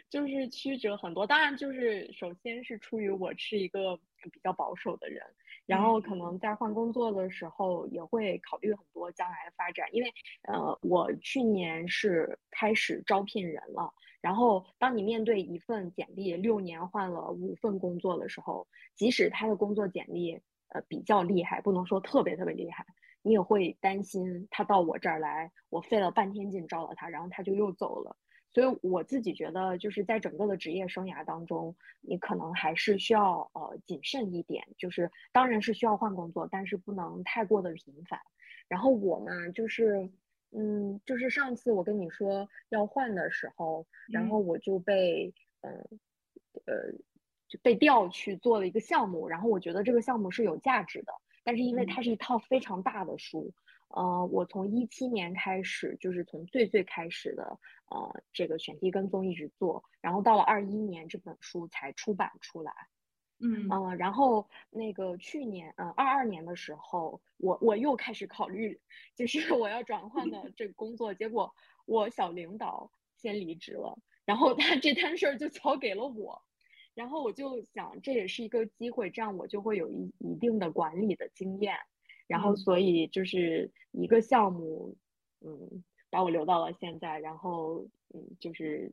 [0.09, 1.25] 就是曲折很多。
[1.25, 3.95] 当然，就是首先是出于我是一个
[4.31, 5.23] 比较保守的人，
[5.65, 10.13] 然后可能在换工作的时候也会考虑很多将来的发展，因为
[10.43, 13.93] 呃，我去年是开始招聘人了。
[14.27, 20.33] 然后，当你面对一份简历，六年换了五份工作的时候，即使他的工作简历
[20.67, 22.85] 呃比较厉害，不能说特别特别厉害，
[23.21, 28.17] 你也会担心他到我这儿来，我费了半天劲招了他，然后他就又走了。
[28.51, 34.61] 所以我自己觉得，就是在整个的职业生涯当中，你可能还是需要呃谨慎一点。
[34.77, 38.19] 就是当然是需要换工作，但是不能太过的频繁。
[38.67, 40.11] 然后我嘛，就是。
[40.51, 45.71] 嗯，就是上次我跟你说要换的时候，然后我就被嗯
[46.65, 46.91] 呃
[47.47, 53.53] 就被调去做了一个项目，然后我觉得这个项目是有价值的，但是因为它是一套非常大的书，
[53.89, 62.71] 呃，我从一七年开始，就是从最最开始的呃这个选题跟踪一直做，然后到了二一年这本书才出版出来。
[63.39, 63.67] 嗯。
[63.97, 68.79] 然后那个去年，呃，二二年的时候，我我又开始考虑，
[69.15, 71.53] 就是我要转换的这个工作，结果
[71.85, 76.41] 我小领导先离职了，然后他这摊事儿就交给了我，
[76.93, 81.75] 然后我就想这也是一个机会，这样我就会有一一定的管理的经验，
[82.27, 84.95] 然后所以就是一个项目，
[85.41, 88.91] 嗯，把我留到了现在，然后嗯，就是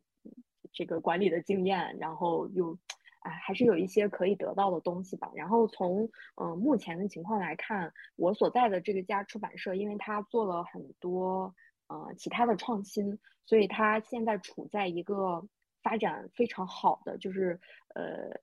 [0.73, 2.79] 这个管理的经验，然后又。
[3.25, 5.33] 啊，还是有一些可以得到的东西吧。
[5.35, 11.55] 然后从嗯目前的情况来看，我所在的这个家出版社，因为它做了很多
[11.87, 15.43] 呃其他的创新，所以它现在处在一个
[15.83, 17.59] 发展非常好的，就是
[17.95, 18.39] 呃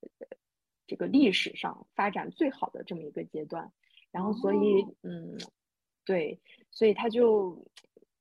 [0.88, 3.72] 这个历史上发展最好的这么一个阶段。
[4.12, 5.38] 然后所以嗯
[6.06, 7.68] 对，所以它就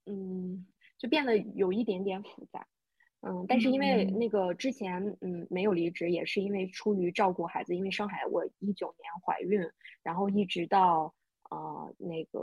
[0.05, 0.67] 嗯
[0.99, 2.67] 就变得有一点点复杂。
[3.23, 9.61] 嗯，但是因为那个之前嗯没有离职，也是因为出于照顾孩子，因为上海我一九年怀孕，
[10.03, 11.13] 然后一直到
[11.51, 12.39] 呃那个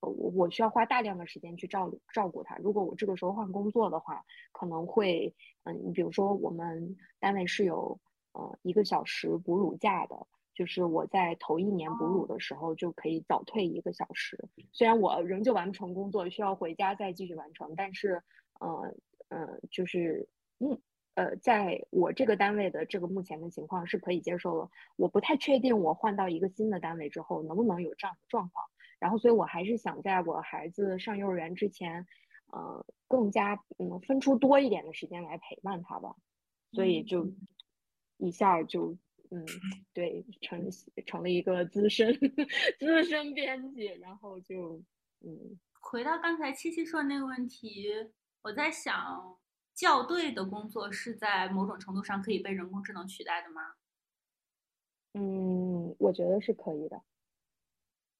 [0.00, 2.56] 我我需要花大量的时间去照照顾他。
[2.58, 4.22] 如果我这个时候换工作的话，
[4.52, 7.98] 可能会嗯，你比如说我们单位是有
[8.32, 14.38] 呃一个小时哺乳假的，就是我在头一年哺乳的时候就可以早退一个小时。
[14.72, 18.22] 虽然我仍旧完不成工作，需要回家再继续完成，但是
[18.60, 18.94] 呃。
[19.28, 20.80] 嗯，就是目
[21.14, 24.70] 呃，在我这个单位的这个目前的情况是可以接受了。
[24.96, 28.64] 我不太确定我换到一个新的单位之后能不能有这样的状况。
[28.98, 32.06] 然后，所以我还是想在我孩子上幼儿园之前，
[32.52, 36.14] 呃，更加嗯分出多一点的时间来陪伴他吧。
[36.72, 37.32] 所以就
[38.18, 38.96] 一下就
[39.30, 39.44] 嗯，
[39.92, 40.68] 对，成
[41.06, 42.12] 成了一个资深
[42.78, 44.82] 资深编辑，然后就
[45.20, 47.88] 嗯，回到刚才七七说的那个问题。
[48.42, 49.36] 我在想，
[49.74, 53.74] 校对的工作是在某种程度上可以被人工智能取代的吗？
[55.14, 57.00] 嗯，我觉得是可以的。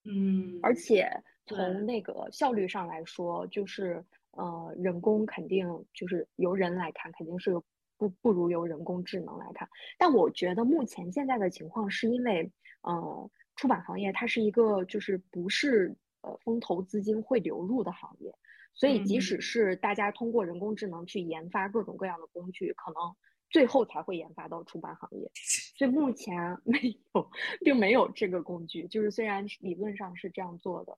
[0.04, 1.08] 嗯，而且
[1.46, 7.52] 从那个效率上来说，就是呃，人工肯定就是由人来看，肯定是
[7.96, 9.68] 不不如由人工智能来看。
[9.98, 12.50] 但我觉得目前现在的情况是因为，
[12.82, 18.34] 呃，出版行业它是一个就是不是呃风投资金会流入的行业。
[18.78, 23.02] 所以，即使是大家通过人工智能去研发各种各样的工具，可能
[23.50, 25.28] 最后才会研发到出版行业。
[25.76, 26.78] 所以目前 没
[27.12, 27.30] 有，
[27.64, 28.86] 并没有这个工具。
[28.86, 30.96] 就是虽然理论上是这样做的，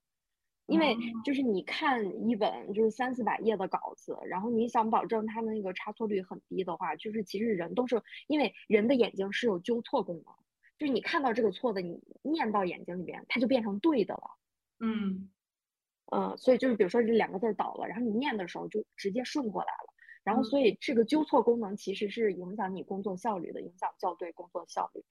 [0.67, 10.25] 因为就是你看一本就是三四百页的稿子，然后你想保证它的那个差错率很低的话，就是其实人都是因为人的眼睛是有纠错功能，
[10.77, 14.21] 就是你看到这个错的，你念到眼睛里边，它就变成对的了。
[14.79, 15.31] 嗯。
[16.13, 19.93] 嗯，所以就是比如说这两个字倒了，然后你念的时候就直接顺过来了。
[20.23, 25.03] 然后所以这个纠错功能其实是影响你工作效率的，影响校对工作效率。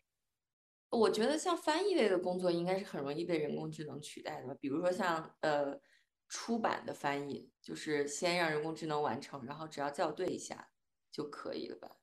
[0.91, 4.55] 我觉得像翻译类的工作应该是很容易被人工智能取代的吧？
[4.61, 5.81] 比如说像呃
[6.29, 10.69] 出版的翻译，就是先让人工智能完成，然后只要校对一下
[11.11, 11.97] 就可以了吧？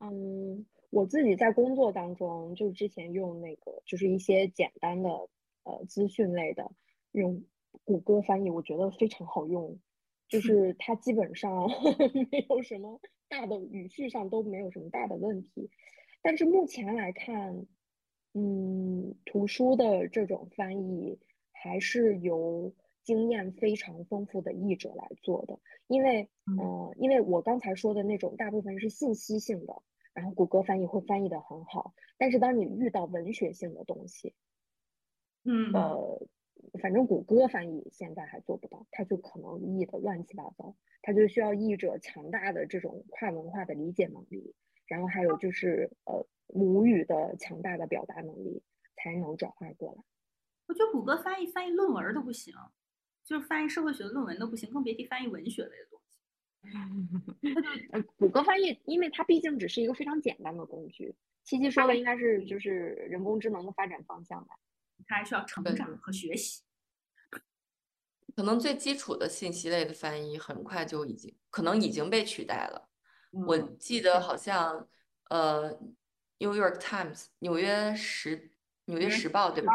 [0.00, 5.08] 嗯，我自己在工作当中就之前用那个就是一些简单的
[5.62, 6.70] 呃资讯类的
[7.12, 7.42] 用。
[7.84, 9.78] 谷歌翻译我觉得非常好用，
[10.28, 11.68] 就是它基本上
[12.30, 15.70] 没有什么大的语序上都没有什么大的问题。
[16.22, 17.66] 但是目前来看，
[18.34, 21.18] 嗯，图书的这种翻译
[21.52, 31.94] 还是由经验非常丰富的译者来做的，因为，呃，因为我刚才说的那种大部分是信息性的，然后谷歌翻译会翻译的很好。
[32.18, 34.34] 但是当你遇到文学性的东西，
[35.44, 36.26] 嗯，呃。
[36.80, 44.54] 反正谷歌翻译现在还做不到，它就可能译的乱七八糟，它就需要译者强大的这种跨文化的理解能力，
[44.86, 48.62] 然后还有就是呃母语的强大的表达能力，
[48.96, 50.02] 才能转化过来。
[50.66, 52.54] 我觉得谷歌翻译翻译论文都不行，
[53.24, 56.20] 就是翻译社会学的论文都不行，更别提翻译文学类的东西。
[57.92, 61.14] 呃，谷歌翻译，因为它毕竟只是一个非常简单的工具。
[61.42, 64.54] 七七说的应该是就是人工智能的发展方向吧？
[65.10, 66.62] 它还需要成长和学习。
[68.36, 72.88] 可能最基础的信息类的翻译很快就已经可能已经被取代了。
[73.32, 74.88] 我记得好像
[75.28, 75.74] 呃，
[76.38, 78.52] 《New York Times》纽约时
[78.84, 79.72] 纽约时报对吧？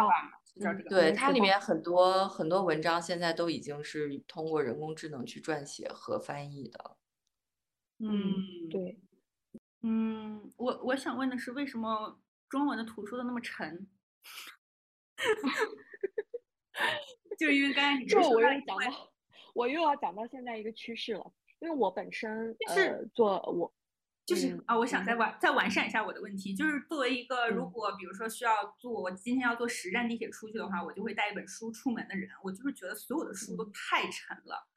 [0.89, 6.97] 对，它里面很多很多文章现在都已经是通过人工智能去撰写和翻译的。
[7.99, 9.01] 嗯，对。
[9.81, 13.85] 嗯，我我想问的是，为什么中文的图书的那么沉？
[17.37, 19.11] 就因为刚才你这我又讲到，
[19.53, 21.33] 我又要讲到现在一个趋势了。
[21.59, 23.73] 因为我本身呃做我
[24.25, 34.67] 就是啊，我想再完再完善一下我的问题，就是作为一个如果比如说需要坐我今天要坐十站地铁出去的话，我就会带一本书出门的人，我就是觉得所有的书都太沉了，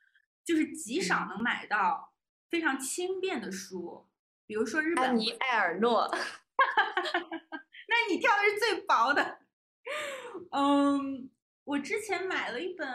[0.44, 2.14] 就是极少能买到
[2.48, 4.06] 非常轻便的书，
[4.46, 6.08] 比如说日本安妮埃尔诺，
[7.88, 9.40] 那你挑的是最薄的，
[10.50, 11.30] 嗯。
[11.68, 12.88] 我之前买了一本，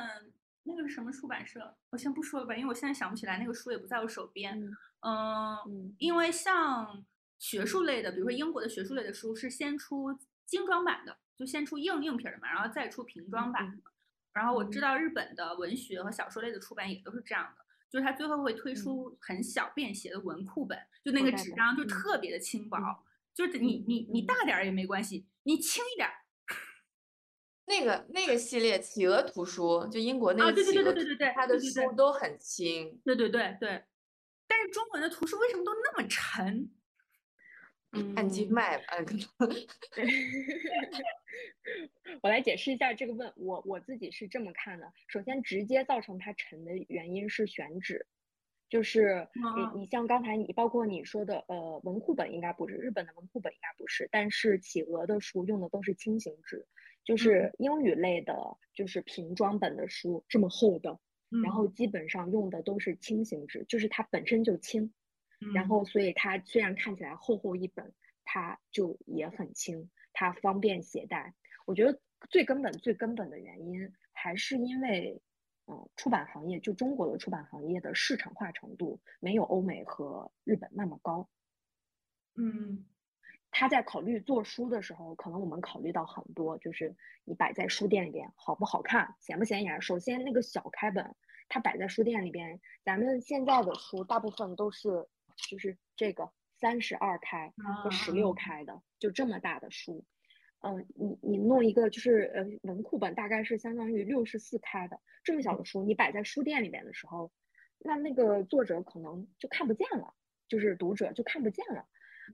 [0.63, 1.77] 那个是什么出版社？
[1.91, 4.59] 我先不说了吧，因为我现在想不起来，那个书也不在我手边。
[5.01, 7.05] 嗯，因为像
[7.37, 10.17] 学术类的，比如说英国的学术类的书是先出
[10.47, 13.79] 精装版的，就先出硬硬皮的嘛，然后再出平装版。
[14.33, 20.75] 然后我知道日本的文学和小说类的出版也都是这样的，就是它最后会推出很小便携的文库本，
[21.05, 22.79] 就那个纸张就特别的轻薄，
[23.35, 26.09] 就是你你你大点儿也没关系，你轻一点。
[27.65, 33.83] 那个那个系列企鹅图书，就英国那个企鹅，对对对对对对，它的书都很轻，对对对对。
[34.47, 36.69] 但是中文的图书为什么都那么沉？
[37.93, 38.83] 嗯，按斤卖吧。
[42.21, 44.91] 我来解释一下这个问，我我自己是这么看的。
[45.07, 48.05] 首先，直接造成它沉的原因是选址，
[48.67, 49.27] 就是
[49.73, 56.67] 你你像刚才你包括你说的呃文库本应该不是日本的文库本应该不是，但是企鹅的书用的都是轻型纸。
[57.03, 58.33] 就是英语类的，
[58.73, 60.99] 就是平装本的书这么厚的，
[61.43, 64.93] 然后基本上用的都是轻型纸，就是它本身就轻，
[65.53, 67.93] 然后所以它虽然看起来厚厚一本，
[68.23, 71.33] 它就也很轻，它方便携带。
[71.65, 71.99] 我觉得
[72.29, 75.21] 最根本、最根本的原因还是因为，
[75.67, 81.29] 嗯，出版行业就中国的出版行业的市场化程度没有欧美和日本那么高，
[82.35, 82.85] 嗯。
[83.55, 89.79] 他在考虑做书的时候，可能我们考虑到很多，就是你摆在书店里边好不好看，显不显眼。
[89.79, 91.15] 首先，那个小开本，
[91.47, 95.07] 它摆在书店里边，咱们现在的书大部分都是
[95.49, 100.03] 就是这个三十二开和十六开的，就这么大的书。
[100.61, 107.31] 嗯，你你弄一个就是呃文库本，大概是相当于六十四开的这么小的书，你摆在书店里边的时候，
[107.77, 110.15] 那那个作者可能就看不见了，
[110.47, 111.85] 就是读者就看不见了。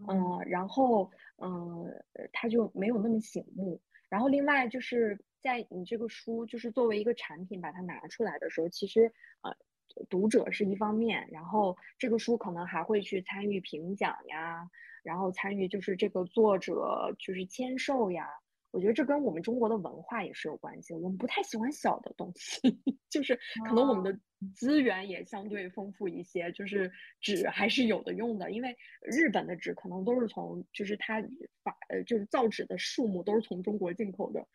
[0.08, 1.86] 嗯，然后嗯，
[2.32, 3.82] 它就没有那么醒目。
[4.10, 9.56] 然后另外就是在你这个书就是作为一个产品把它拿出来的时候，其实呃，
[10.10, 14.68] 读者是一方面，然后这个书可能还会去参与评奖呀，
[15.04, 18.28] 然后参与就是这个作者就是签售呀。
[18.72, 20.94] 我觉得这跟我们中国的文化也是有关系。
[20.94, 22.60] 我们不太喜欢小的东西，
[23.10, 23.36] 就是
[23.68, 24.20] 可能我们的
[24.54, 28.52] 资源也相对丰富一些，就是纸还是有的用的。
[28.52, 31.20] 因为日本的纸可能都是从，就是它
[31.64, 34.48] 法呃，就是造纸的数目都是从中国进口的，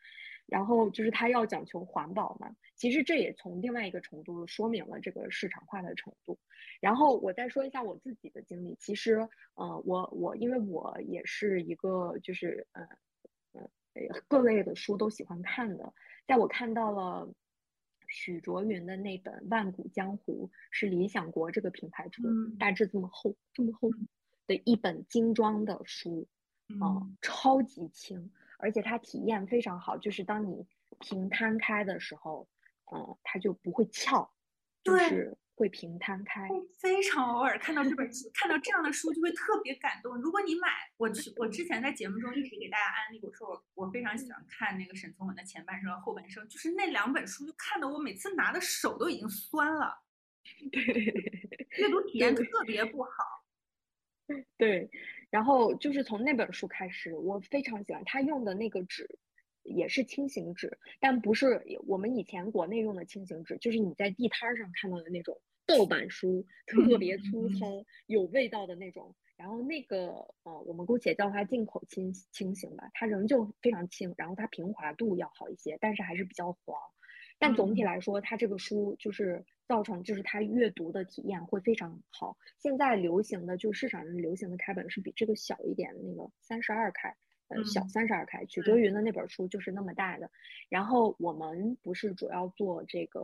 [0.45, 2.55] 然后就是它要讲求环保嘛。
[2.77, 6.39] 其实这也从另外一个程度说明了这个市场化的程度。
[6.79, 12.87] 然后我再说一下我自己的经历，其实呃，我我因为我也是一个就是呃。
[14.27, 15.93] 各类的书都喜欢看的，
[16.27, 17.27] 在我看到了
[18.07, 22.23] 许卓云的那本《万古江湖》，是理想国这个品牌出，
[22.59, 23.89] 大致这么厚，这么厚
[24.47, 26.27] 的一本精装的书，
[26.79, 30.65] 啊，超级轻，而且它体验非常好，就是当你
[30.99, 32.47] 平摊开的时候，
[32.91, 34.31] 嗯，它就不会翘，
[34.83, 35.37] 就是。
[35.55, 40.17] 会平摊开，非常偶尔看到这本书，看到这样的书就会特别感动。
[40.17, 40.67] 如果你买，
[40.97, 49.97] 我我之前在节目中一直给大家安利，我说我我非常喜欢看那个沈从文的前半生和后半生，就是那两本书，就看得我每次拿的手都已经酸了，
[50.71, 50.81] 对，
[51.77, 53.11] 阅读体验特别不好。
[54.57, 54.89] 对，
[55.29, 59.07] 然后就是从那本书开始，我非常喜欢他用的那个纸。
[59.65, 69.13] 也是轻型纸，但不是我们以前国内用的轻型纸，就是你在地摊上看到的那种盗版书，特别粗糙、有味道的那种。
[69.35, 76.79] 然后那个呃，我们姑且叫它进口轻轻型吧，它仍旧非常轻，然后它平滑度要好一些，但是还是比较黄。
[77.37, 82.37] 但总体来说，它这个书就是造成就是它阅读的体验会非常好。
[82.59, 87.13] 现在流行的就市场上流行的开本是比这个小一点的那个三十二开，
[87.47, 88.45] 呃，小三十二开。
[88.45, 90.29] 曲哲云的那本书就是那么大的。
[90.69, 93.21] 然后我们不是主要做这个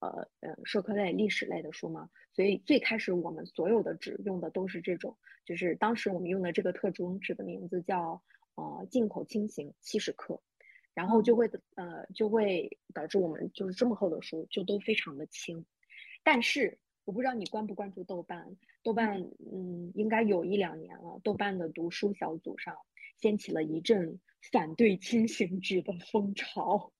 [0.00, 2.10] 呃呃社科类、历史类的书吗？
[2.32, 8.22] 所以最开始我们所有的纸用的都是这种，就是当时我们用的这个特种纸的名字叫
[8.54, 10.40] 呃进口轻型七十克。
[10.94, 15.64] 然后就会呃就会导致我们就是这么厚的书就都非常的轻，
[16.24, 19.22] 但是我不知道你关不关注豆瓣，豆瓣
[19.52, 22.76] 嗯应该有一两年了，豆瓣的读书小组上
[23.20, 24.18] 掀起了一阵
[24.52, 26.92] 反对轻型纸的风潮，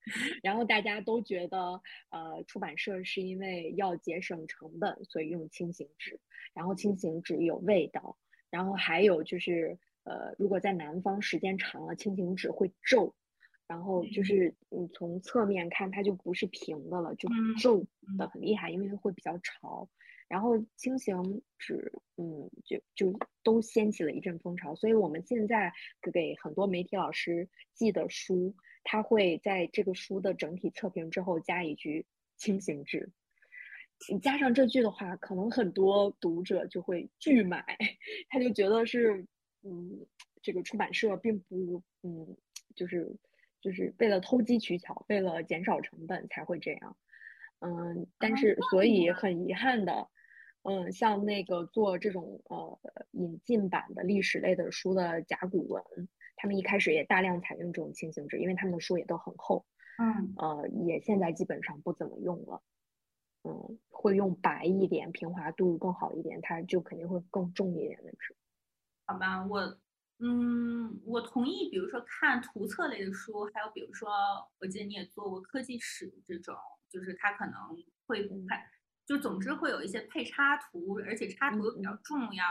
[0.43, 1.81] 然后大家都觉得
[2.11, 6.21] 呃出版社是因为要节省成本，所以用轻型纸，
[6.53, 8.19] 然后轻型纸有味道，
[8.51, 13.15] 然后还有就是呃如果在南方时间长了，轻型纸会皱。
[13.69, 17.29] 然后就是你从侧面看，它就不是平的了，就
[17.61, 17.85] 皱
[18.17, 19.87] 的很厉害，因为会比较潮。
[20.29, 24.75] 然后轻型纸，嗯，就就都掀起了一阵风潮。
[24.75, 25.73] 所以我们现在
[26.13, 32.07] 给很多媒体老师寄的书，他会在这个书的整体测评之后加一句
[32.37, 33.11] 轻型纸。
[34.11, 37.65] 你加上这句的话，可能很多读者就会拒买，
[38.29, 39.27] 他就觉得是，
[39.63, 40.07] 嗯，
[40.43, 42.37] 这个出版社并不，嗯，
[42.77, 43.17] 就是。
[43.61, 46.97] 就是为了偷机取巧，为了减少成本才会这样，
[47.59, 50.09] 嗯，但是所以很遗憾的，
[50.63, 52.79] 嗯，像那个做这种呃
[53.13, 55.83] 引进版的历史类的书的甲骨文，
[56.37, 59.65] 他们一开始也大量采用这种轻型纸，因为他们的书也都很厚，
[59.99, 62.63] 嗯，呃，也现在基本上不怎么用了，
[63.45, 68.37] 嗯，会用白一点、平滑度更好一点，它就肯定会更重一点的纸。
[69.07, 69.79] 好吧，我。
[70.21, 71.71] 嗯，我同意。
[71.71, 74.11] 比如说看图册类的书，还有比如说，
[74.59, 76.57] 我记得你也做过科技史这种，
[76.89, 77.55] 就是它可能
[78.05, 78.35] 会配，
[79.09, 82.45] 就总之会有一些配插图，而且插图又比较重要，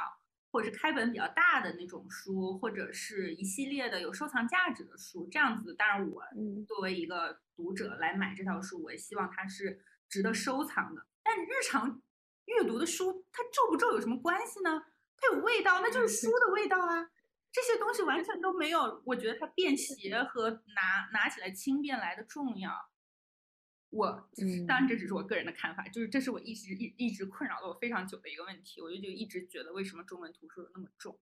[0.50, 5.76] 或者是开本比较大的那种书，或者是一系列的有收藏价值的书，这样子。
[5.76, 6.24] 当然，我
[6.68, 9.80] 作为一个读者来买这套书，我也希望它是
[10.10, 11.06] 值得收藏的。
[11.22, 12.02] 但日常
[12.46, 14.84] 阅读的书，它皱不皱有什么关系呢？
[15.16, 17.12] 它有味道，那就是书的味道啊。
[17.52, 22.72] 这些东西完全都没有，我觉得它便携和拿拿起来轻便来的重要。
[23.90, 24.30] 我
[24.68, 28.82] 当然这只是我个人的看法，就是这是我一直一一直困扰了我非常久的一个问题。
[28.82, 31.18] 我就就一直觉得为什么中文图书那么重？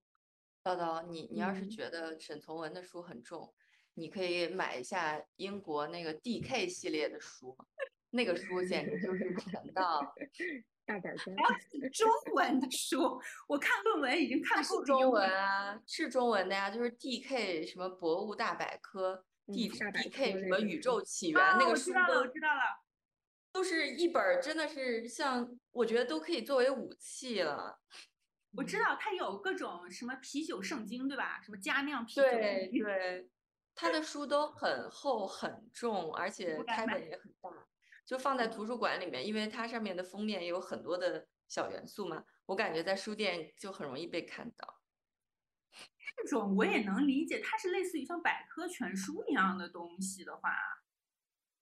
[0.63, 3.53] 叨叨，你你要是觉得沈从文的书很重，
[3.93, 7.55] 你可以买一下英国那个 D.K 系列的书，
[8.09, 10.01] 那个书简直就是沉到。
[10.87, 22.61] 大点儿中文的书，我看论文已经看够中文啊，是中文的呀，就是 D K 什么博物大百科，D D K 什么宇宙起源那个书都，我知道了，我知道了，
[23.51, 27.79] 都是一本，真的是像我觉得都可以作为武器了。
[28.57, 31.41] 我知道它有各种什么啤酒圣经，对吧？
[31.41, 33.29] 什么佳酿啤酒，对对，
[33.75, 37.49] 他的书都很厚很重，而且开本也很大。
[38.05, 44.74] 就放在图书馆里面，因为它上面的封面有很多的小元素嘛，我感觉在书店就很容易被看到。
[46.17, 50.51] 这种我也能理解，它是类似于像百科全书一样的东西的话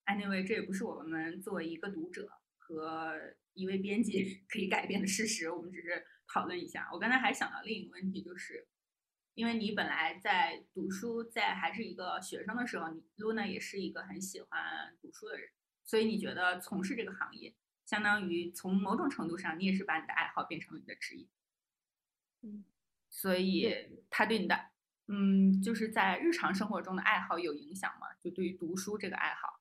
[0.05, 3.13] ，anyway，这也不是我们作为一个读者和
[3.53, 6.89] 一位编辑可以改变的事实，我们只是讨论一下。
[6.91, 8.67] 我刚才还想到另一个问题，就是
[9.35, 15.49] 因为你本来在读书，在还是一个学生的时候，你 Luna 也是一个很喜欢读书的人。
[15.85, 17.53] 所以你觉得从事这个行业，
[17.85, 21.27] 相当于从某种程度上，你也是把你的爱好变成了你的职业。
[22.41, 22.63] 嗯，
[23.15, 23.71] 所以
[24.09, 24.59] 他对你的，
[25.07, 28.07] 嗯，就是在日常生活中的爱好有影响吗？
[28.23, 29.59] 就对于读书这个爱好？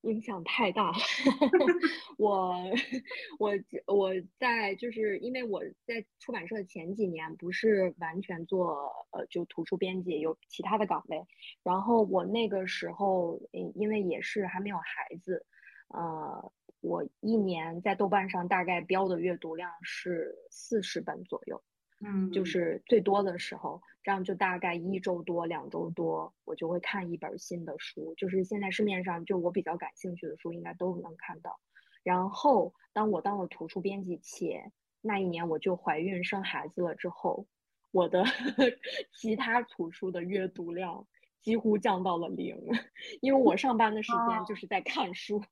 [0.00, 0.90] 影响太大，
[2.16, 2.56] 我
[3.38, 3.52] 我
[3.86, 11.24] 我在就是因为我在出版社前几年不是完全做呃就图书编辑，有其他的岗位。
[11.62, 13.38] 然后我那个时候，
[13.76, 15.46] 因为也是还没有孩子，
[15.88, 21.62] 呃，我一年在豆瓣上大概标的阅读量是四十本左右。
[22.04, 28.14] 嗯，就是最多的时候，这样就大概一周多、两周多，我就会看一本新的书。
[28.16, 31.60] 就是现在市面上就我比较感兴趣的书，应该都能看到。
[32.02, 37.46] 然后，当我当了图书编辑，且那一年我就怀孕生孩子了之后，
[37.92, 38.24] 我的
[39.14, 41.06] 其他图书的阅读量
[41.42, 42.56] 几乎降到了零，
[43.20, 45.42] 因为我上班的时间就是在看书，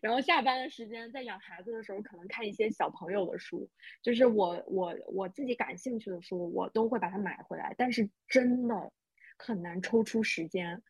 [0.00, 3.68] 然后下班的时间在养孩子的时候可能看一些小朋友的书，
[4.02, 8.92] 就是我我我自己感兴趣的书，我都会把它买回来，但是真的
[9.36, 10.82] 很难抽出时间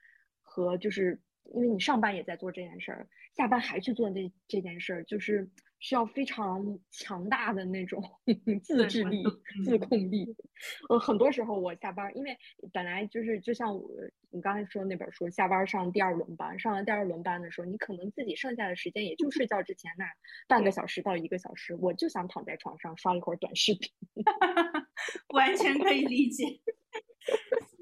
[0.42, 1.20] 和就是
[1.54, 5.50] 因为你上班也在做这件事儿，下班还去做这这件事儿，就是。
[5.82, 8.00] 需要非常强大的那种
[8.62, 9.24] 自制力、
[9.64, 10.34] 自控力。
[10.88, 12.38] 呃，很多时候我下班，因为
[12.72, 13.82] 本来就是就像我
[14.30, 20.04] 你刚才说那本书，下班上第二轮班，上完第二轮班的时候，你可能自己剩下的时间也就睡觉之前那
[20.46, 23.90] 半个小时到一个小时，我就想躺在床上刷一会儿短视频，
[25.34, 26.44] 完全可以理解。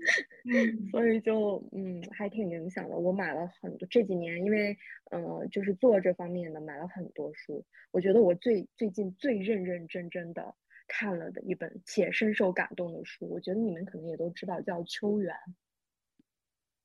[0.45, 2.97] 嗯，所以就嗯还挺影响的。
[2.99, 4.77] 我买了很多这几年，因为
[5.11, 7.65] 呃就是做这方面的，买了很多书。
[7.93, 10.55] 我觉得我最最近最认认真真的
[10.89, 15.35] 看了的一本且深受感动的书，我觉得你们可能也都知道，叫《秋园》。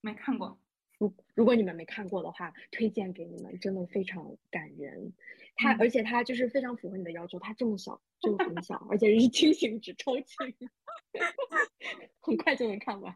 [0.04, 0.65] 没看过。
[1.06, 5.14] 如如果你们没看过的话，推荐给你们，真的非常感人。
[5.56, 10.70] 它而且它就是非常符合你的要求，它这么小就很小，而且是轻型纸，超轻，
[12.22, 13.16] 很快就能看完。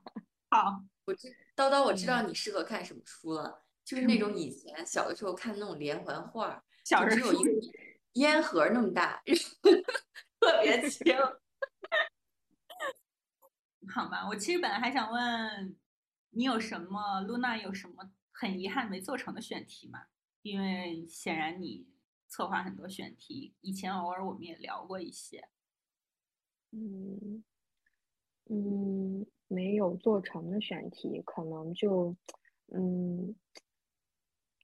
[0.49, 7.51] 好，我知叨叨，我知道你适合看什么书了，就是那种以前小的时候看那种连环画，小只有一个
[8.13, 9.21] 烟盒那么大，
[10.39, 11.13] 特别轻。
[13.93, 15.75] 好吧，我其实本来还想问
[16.31, 20.05] 你有什么露娜有什么很遗憾没做成的选题吗？
[20.41, 21.87] 因为显然你
[22.27, 25.49] 策划很多选题，以前偶尔我们也聊过一些。
[26.73, 27.43] 嗯
[28.49, 29.25] 嗯。
[29.51, 32.15] 没有做成的选题，可能就，
[32.67, 33.35] 嗯，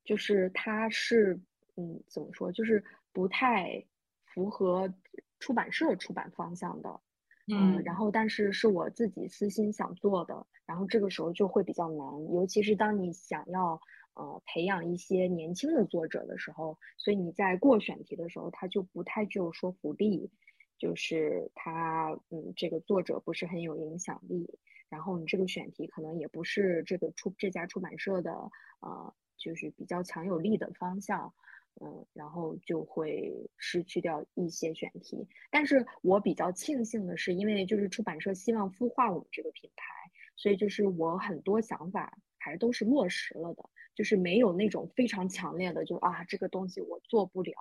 [0.05, 1.33] 就是它是，
[1.75, 3.83] 嗯，怎么说，就是不太
[4.25, 4.93] 符合
[5.39, 7.01] 出版社出版方向的，
[7.47, 13.79] 嗯，然后但是是我自己私心想做的，然后这个时候就会比较难，尤其是当你想要
[14.15, 20.31] 呃培养一些年轻的作者的时候，所以你在过选题的时候，它就不太具有说服力，
[20.77, 24.59] 就是他，嗯，这个作者不是很有影响力。
[24.89, 28.31] 然后你这个选题可能也不是这个出这家出版社的
[28.81, 31.33] 呃，就是比较强有力的方向，
[31.81, 35.27] 嗯，然后就会失去掉一些选题。
[35.51, 39.85] 但是我比较庆幸的是，因为就是出版社希望孵化我们这个品牌，
[40.35, 47.53] 所以就是我很多想法还都是落实了的，就是没有那种非常强烈的就啊这个东西我做不了，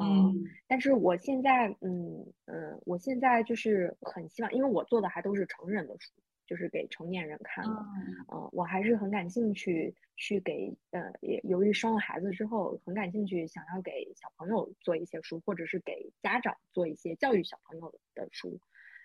[0.00, 6.12] 嗯，但是我现在嗯嗯，我现在就是很希望，因为我做的还都是成人的书。
[6.46, 7.86] 就是给成年人看的，
[8.32, 18.60] 嗯，我还是很感兴趣去给，呃，也由于生了孩子之后，很感兴趣想要给小朋友做一些书，或者是给家长做一些教育小朋友的书，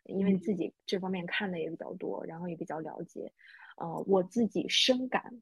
[0.06, 3.32] 因为自己这方面看的也比较多，然后也比较了解，
[3.78, 5.42] 呃，我自己深感，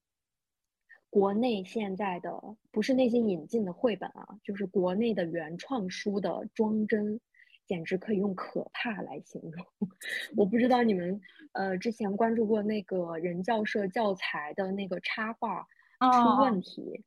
[1.10, 7.20] 国内现在的不是那些引进的绘本啊，就是国内的原创书的装帧。
[7.66, 9.66] 简直可以用可怕来形容。
[10.38, 11.20] 我不知道你们
[11.54, 15.66] 呃之前关注过那个人教社教材的那个插画
[16.00, 17.04] 出问题，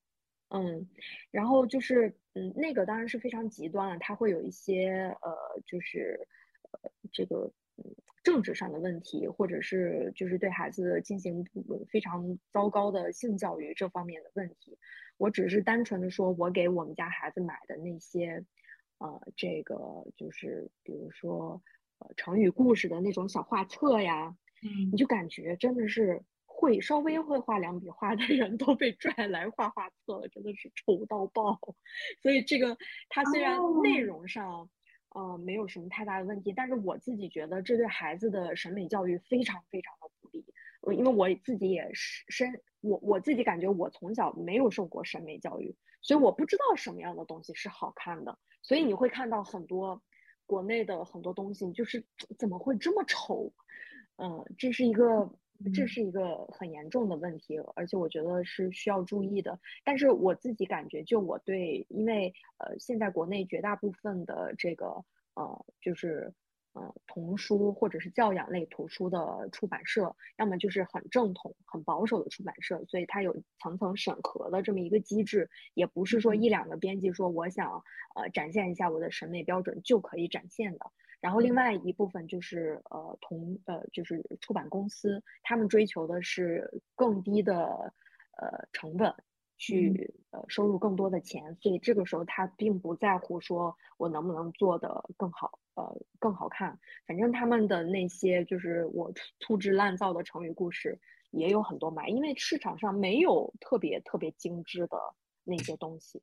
[0.48, 0.88] 嗯，
[1.30, 6.26] 然后就是嗯那个当然是非常极端了，它会有一些呃就是
[6.72, 7.84] 呃这个嗯
[8.24, 11.44] 政治上的问题，或者是就是对孩子进行
[11.88, 14.78] 非常糟糕的性教育这方面的问题。
[15.18, 18.44] 我只是单纯的说，我给我们家孩子买的那些。
[18.98, 19.76] 呃，这个
[20.16, 21.62] 就是比如说，
[21.98, 31.58] 呃，成语故事的那种小画册呀，嗯，你就感觉真的是会稍微会画两笔画的人都被拽来画画册了，真的是丑到爆。
[32.22, 32.76] 所以这个
[33.08, 34.68] 它虽然内容上，
[35.14, 40.44] 呃，没有什么太大的问题，但是我自己觉得这对孩子的审美教育非常非常的不利。
[40.80, 48.38] 我因为我自己也是深，我我自己感觉我从小没有受过审美教育，所以我不知道什么样的东西是好看的。
[48.62, 50.02] 所以你会看到很多
[50.46, 52.04] 国内的很多东西，就是
[52.38, 53.52] 怎么会这么丑？
[54.16, 55.30] 嗯，这是一个
[55.74, 59.58] 这是一个很严重的问题，而且我觉得是需要注意的。
[59.84, 65.04] 但是我自己感觉，就我对，因为呃，现在国内绝大部分的这个
[65.34, 66.34] 呃，就是。
[66.74, 77.82] 呃，童书或者是教养类图书的出版社，要么就是很正统、很保守的出版社，所以它有层层审核的这么一个机制，也不是说一两个编辑说我想
[78.14, 80.78] 呃展现一下我的审美标准就可以展现的。
[81.20, 87.92] 然后另外一部分就是呃同呃就是出版公司，他们追求的是更低的
[88.36, 89.12] 呃成本。
[89.58, 96.78] 去呃收入更多的钱，所以这个时候他并不在乎说我能不能做的更好，呃更好看。
[97.06, 100.98] 反正他们的那些就是我粗制滥造的成语故事，
[101.32, 104.96] 也有很多买，因为市场上没有特别特别精致的
[105.44, 106.22] 那些东西。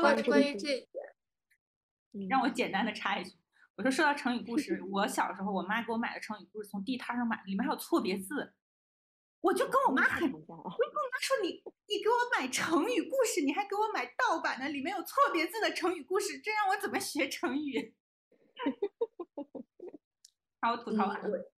[0.00, 0.88] 关关于这个是这，
[2.12, 3.36] 嗯让我简单的插一句，
[3.76, 8.54] 我说说到成语故事， 我小时候我妈给我买的成语故事，从地摊上买的，里面还有错别字，
[9.44, 17.94] 我就跟我妈很，我就跟我妈说你你给我买成语故事，你还给我买盗版的，里面有错别字的成语故事，这让我怎么学成语？
[20.62, 21.52] 好，我吐槽完嗯了。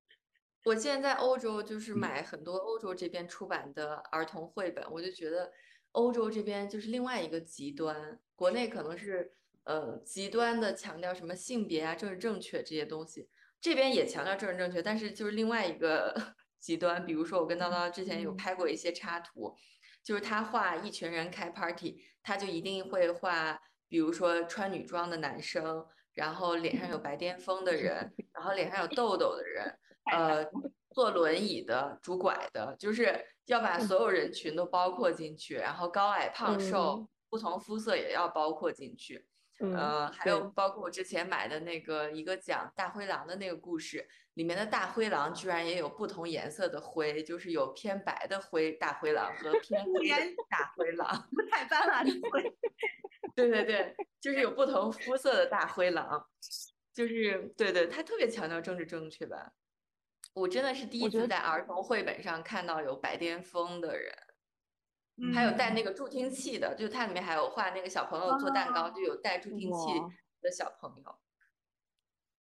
[0.65, 5.53] 我现在在欧洲就是买很多欧洲这边出版的儿童绘本，我就觉得
[5.93, 9.33] 欧洲这边就是另外一个极端，国内可能是
[9.63, 13.29] 呃极端的强调什么性别啊、政治正确这些东西，
[13.61, 17.05] 这边也强调政治正确，但是就是另外一个极端。
[17.05, 19.57] 比如说我跟叨叨之前有嗯拍过一些插图，
[20.03, 29.79] 就是他画一群人开 party，他就一定会画，比如说穿女装的男生，然后脸上有白癜风的人， 然后脸上有痘痘的人。
[30.13, 30.49] 呃，
[30.95, 39.27] 坐轮椅的、拄拐的，就是要把所有人群都包括进去，然后高矮胖瘦、嗯不同肤色也要包括进去。
[39.59, 51.09] 嗯，呃，还有包括我之前买的那个一个讲大灰狼的那个故事，里面的大灰狼居然也有不同颜色的灰，就是有偏白的灰大灰狼和偏 黑的大灰狼。
[51.33, 52.43] 五彩斑斓的灰，
[53.35, 56.29] 对对对，就是有不同肤色的大灰狼，
[56.93, 59.55] 就是对对，他特别强调政治正确吧。
[60.35, 64.15] 我真的是第一次在儿童绘本上看到有白癜风的人，
[65.35, 69.99] 还有带那个助听器的，就它里面还有画那个小朋友做蛋糕，就有带助听器
[70.43, 71.19] 的小朋友。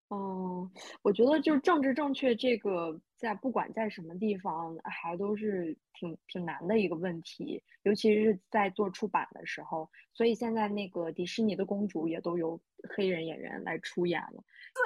[0.10, 0.70] 哦，
[1.02, 9.90] 我觉得就是政治正确这个，在不管在什么地方，还都是挺挺难的一个问题，尤其是在做出版的时候。
[10.14, 12.62] 所以现在那个迪士尼的公主也都由
[12.96, 14.44] 黑人演员来出演了。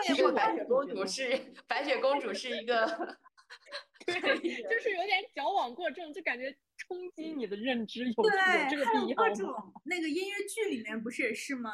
[0.07, 1.37] 其实白雪公主是
[1.67, 2.87] 白雪公主是一个，
[4.05, 9.29] 对，就是有点矫枉过正，就感觉冲击你的认知有对，有这个必要吗？
[9.29, 11.71] 各种那个音乐剧里面不是也是吗？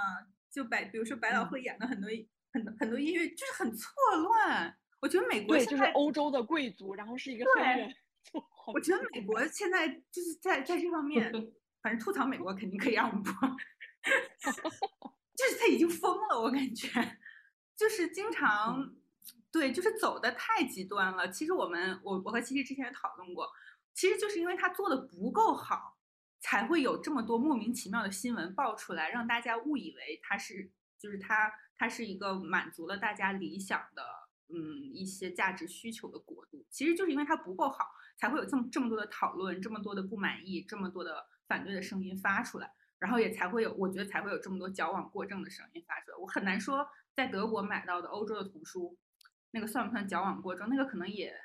[0.50, 2.10] 就百，比如说百老嗯汇演的很多
[2.56, 4.78] 很多很多音乐，就是很错乱。
[5.02, 7.94] 我觉得美国对，就是，欧洲的贵族，然后是一个黑人，
[8.74, 11.30] 我觉得美国现在就是在在这方 面，
[11.82, 13.34] 反正吐槽美国肯定可以让我们播，
[15.36, 16.90] 就是他已经疯了，我感觉，
[17.76, 18.96] 就是经常，
[19.52, 21.30] 对，就是走的太极端了。
[21.30, 23.48] 其实我们，我我和琪琪之前也讨论过，
[23.94, 25.98] 其实就是因为他做的不够好，
[26.40, 34.04] 才会有这么多莫名其妙的新闻爆出来，让大家误以为他是，就是他，它是一个满足了大家理想的，
[34.50, 36.66] 嗯，一些价值需求的国度。
[36.70, 37.86] 其实就是因为它不够好，
[38.18, 46.18] 才会有这么这么多的讨论，这么多的不满意，这么多的反对的声音发出来，然后也才会有，我觉得才会有这么多矫枉过正的声音发出来。
[46.18, 48.98] 我很难说，在德国买到的欧洲的图书，
[49.52, 50.70] 那个算不算矫枉过正？
[50.70, 51.36] 那个可能也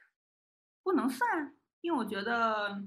[0.82, 2.82] 不能算，因为我觉得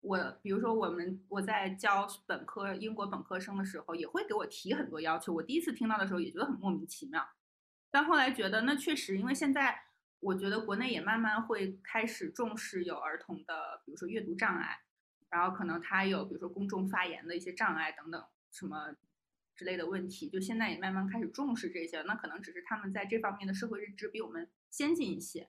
[0.00, 5.32] 我，比如说我们我在教本科英国本科生的时候，也会给我提很多要求。
[5.32, 7.28] 我第一次听到的时候也觉得很莫名其妙，
[7.90, 9.82] 但后来觉得那确实，因为现在
[10.20, 14.80] 我觉得国内也慢慢会开始重视有儿童的，比如说阅读障碍，
[15.30, 18.94] 然后可能他有比如说公众发言的一些障碍等等什么
[19.56, 22.02] 之类的问题，就现在也慢慢开始重视这些。
[22.02, 25.48] 那可能只是他们在这方面的社会认知比我们先进一些，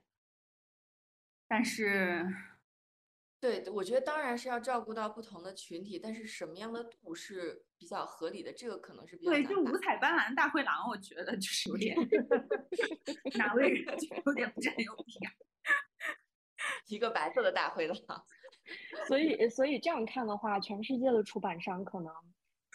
[1.46, 2.26] 但是
[3.40, 11.96] 对，我觉得当然是要照顾到不同的群体，但是什么样的度是比较合理的，这个可能是比较对，难把就五彩斑斓大灰狼，我觉得就是有点
[13.38, 15.30] 哪位有点不是很有必要。
[16.88, 17.96] 一个白色的大灰狼。
[19.08, 22.12] 所以，所以这样看的话，全世界的出版商可能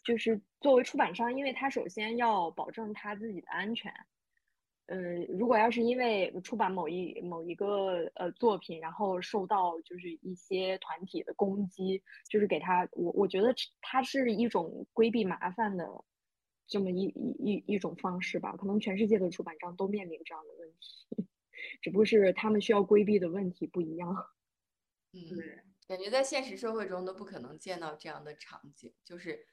[0.04, 3.94] 就是作为出版商，因为他首先要保证他自己的安全。
[4.88, 4.98] 呃，
[5.30, 15.88] 如果要是因为出版某一某一个呃作品，然后受到就是一些团体的攻击，就是给他，我我觉得它是一种规避麻烦的
[16.68, 18.56] 这么一一一一种方式吧。
[18.56, 21.26] 可能全世界的出版商都面临这样的问题，
[21.82, 24.16] 只不过是他们需要规避的问题不一样。
[25.14, 25.22] 嗯，
[25.88, 29.48] 感觉在现实社会中都不可能见到这样的场景，就是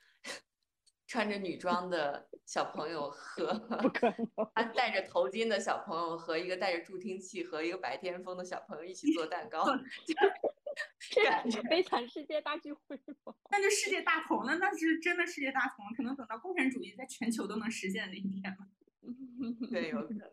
[1.13, 3.53] 穿着女装的小朋友和
[3.83, 9.63] 不可能他戴着头巾的小朋友和一个戴着助听器和一个白癜风的小朋友一起做蛋糕，
[11.13, 13.35] 这感觉悲惨世界大聚会吗？
[13.51, 18.67] 那就世界大同了，那是真的世界大同，可能等到共产主义在全球都能实现的那一天了。
[19.71, 20.27] 对，有可能。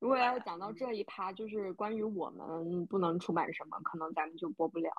[0.00, 4.90] 如果要讲到这一趴，就是关于我们不能出版什么，可能咱们就播不了，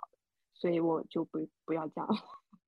[0.54, 2.16] 所以我就不不要讲了。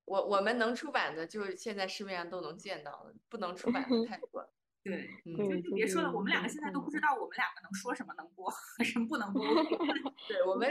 [0.06, 4.50] 我我们能出版的，就是现在市面上都能见到的，不能出版的太多了。
[4.84, 8.52] 对，嗯对，就别说了，我们两个现在都不知道我们两个能说什么能播，
[8.84, 9.44] 什么不能播。
[10.28, 10.68] 对我们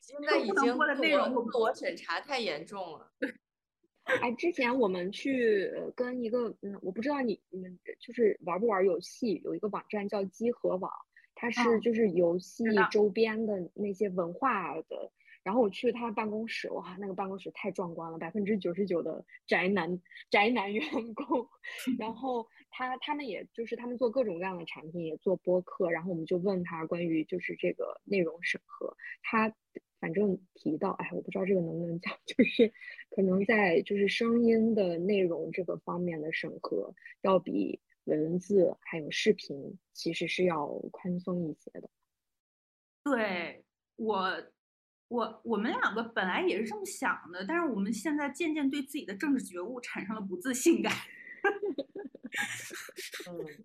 [0.00, 3.12] 现在已经播的内容自我审查太严重了。
[4.20, 10.90] 哎，之前我们去呃跟一个，嗯，我不知道你你们就是玩不玩游戏，有一个网站叫集合网，
[11.36, 15.12] 它是嗯就是游戏周边的那些文化的。
[15.42, 20.00] 然后我去他办公室，哇，那个办公室太壮观了，百分之九十九的宅男
[20.30, 21.48] 宅男员工。
[21.98, 25.90] 然后他他们也就是他们做各种各样的产品，也做播客。
[25.90, 29.52] 然后我们就问他关于就是这个内容审核，他
[30.00, 32.72] 反正提到，哎，我不知道这个能不能讲， 就是
[33.10, 41.88] 可能在就是声音的内容这个方面的审核，要比文字还有视频其实是要宽松一些的。
[43.04, 43.64] 对
[43.96, 44.42] 我，
[45.12, 50.90] 我我们两个本来也是这么想的，但是我们现在渐渐对自己的政治觉悟产生了不自信感。
[53.28, 53.64] 嗯，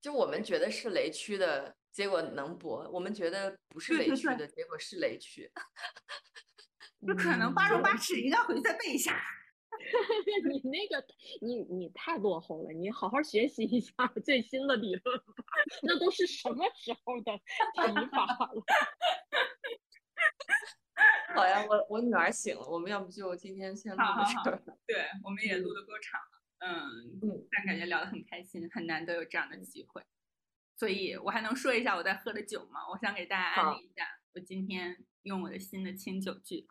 [0.00, 5.48] 就我们觉得是雷区的结果能博，我们觉得不是对对对雷区的结果是雷区。
[7.06, 9.22] 就可能八荣八耻，应该回去再背一下。
[10.50, 11.06] 你那个，
[11.40, 13.92] 你你太落后了，你好好学习一下
[14.24, 15.44] 最新的理论吧，
[15.82, 17.32] 那都是什么时候的
[17.86, 18.64] 提法了？
[21.34, 24.78] 好呀，我我女儿醒了，我们要不就今天先录好好好到这儿。
[24.86, 30.02] 对，我们也录的够长了，嗯嗯，但感觉聊得很开心，很难得有这样的机会。
[30.76, 32.80] 所以我还能说一下我在喝的酒吗？
[32.90, 36.66] 我想给大家安利一下，我今天用我的新的清酒具，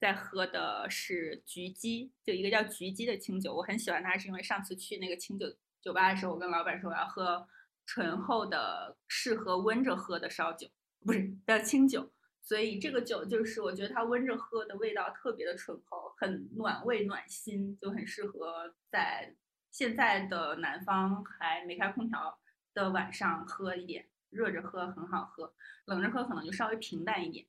[0.00, 5.46] 在喝的是菊姬，就一个叫菊姬的清酒，我很喜欢它，是因为上次去那个清酒
[5.80, 7.46] 酒吧的时候，我跟老板说我要喝
[7.86, 10.68] 醇厚的、适合温着喝的烧酒，
[11.04, 12.13] 不是叫清酒。
[12.44, 19.34] 所以这个酒就是我觉得它温着喝的味道特别的醇厚，很暖胃暖心，就很适合在
[19.70, 22.38] 现在的南方还没开空调
[22.74, 25.54] 的晚上喝一点，热着喝很好喝，
[25.86, 27.46] 冷着喝可能就稍微平淡一点，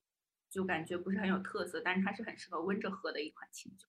[0.49, 3.85] 就感觉不是很有特色，但是它是很适合温着喝的一款清酒。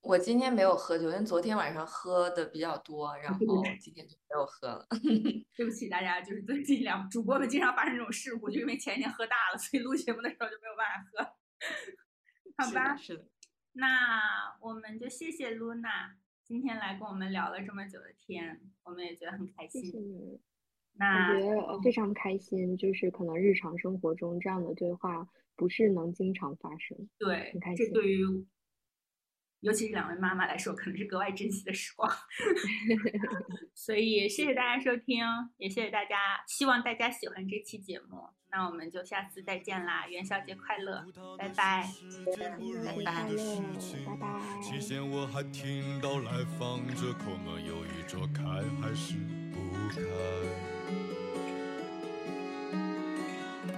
[0.00, 4.86] 我今天没有喝酒，因为昨天晚上喝的比较多，然 后今天就没有喝了。
[5.56, 11.36] 对不起大家，就是最近两主播们经常发生这种事故，就因为前一天喝大了，所以录节目的时候就没有办法喝。
[12.56, 13.24] 好是吧的，，是的。
[13.72, 20.08] 那我们就谢谢露娜今天来跟我们聊了这么久的天，我们也觉得很开谢谢心。
[20.08, 20.40] 你，
[20.94, 27.08] 那感觉得非常开心，就是可能日常生活中这样的对话不是能经常发生。
[27.18, 28.24] 对很开，心这对于
[29.60, 32.10] 尤其是两位妈妈来说，可能是格外珍惜的时光。
[33.74, 35.24] 所以谢谢大家收听，
[35.56, 38.28] 也谢谢大家，希望大家喜欢这期节目。
[38.50, 41.04] 那我们就下次再见啦，元宵节快乐，
[41.36, 41.86] 拜拜。
[42.24, 43.62] 拜拜乐，
[44.06, 44.60] 拜拜。
[44.62, 48.42] 期间我还听到来访者口们犹豫着开
[48.80, 49.16] 还是
[49.52, 49.58] 不
[49.90, 50.00] 开。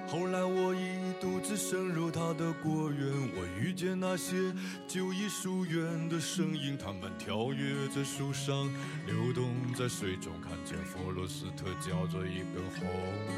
[0.07, 4.55] 后来我一独自深入他的果园，我遇见那些
[4.88, 8.66] 旧艺术园的身影，他们跳跃在树上，
[9.06, 12.88] 流动在水中，看见佛罗斯特嚼着一根红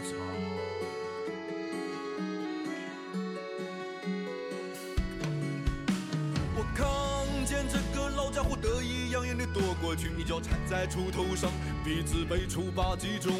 [0.04, 0.91] 草。
[9.52, 11.50] 躲过去，一脚踩在锄头上，
[11.84, 13.32] 鼻子被锄把击中。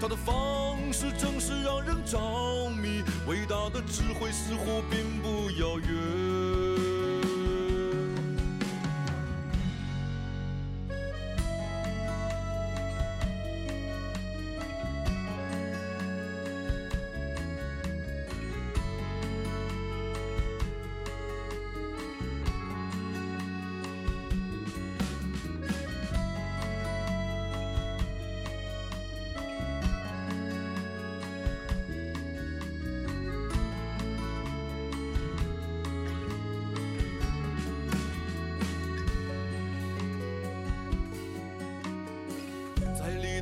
[0.00, 2.18] 他的方式真是让人着
[2.70, 6.41] 迷，伟大的智慧似乎并不遥远。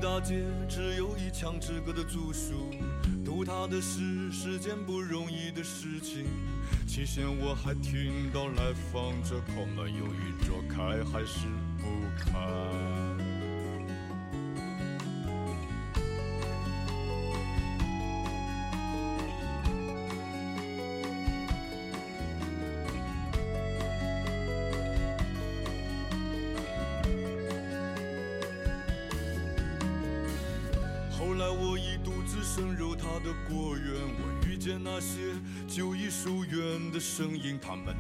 [0.01, 2.71] 大街只有一墙之隔的住宿，
[3.23, 6.25] 读他的诗是件不容易的事情。
[6.87, 11.47] 期限我还听到来访者叩门犹豫着开还是
[11.79, 11.87] 不
[12.19, 13.20] 开。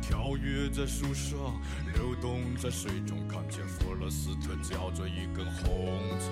[0.01, 1.61] 跳跃在树上，
[1.95, 6.27] 流动在水中，看见弗罗斯特嚼着一根红草。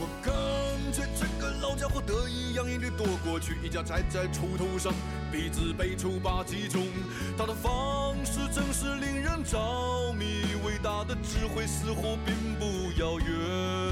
[0.00, 0.32] 我感
[0.92, 4.92] 觉这个老家伙得意洋洋地躲过去，一脚踩在锄头上，
[5.32, 6.86] 鼻子被锄把击中。
[7.38, 13.83] 他的方式真是令人着迷，伟大的智慧似乎并不遥远。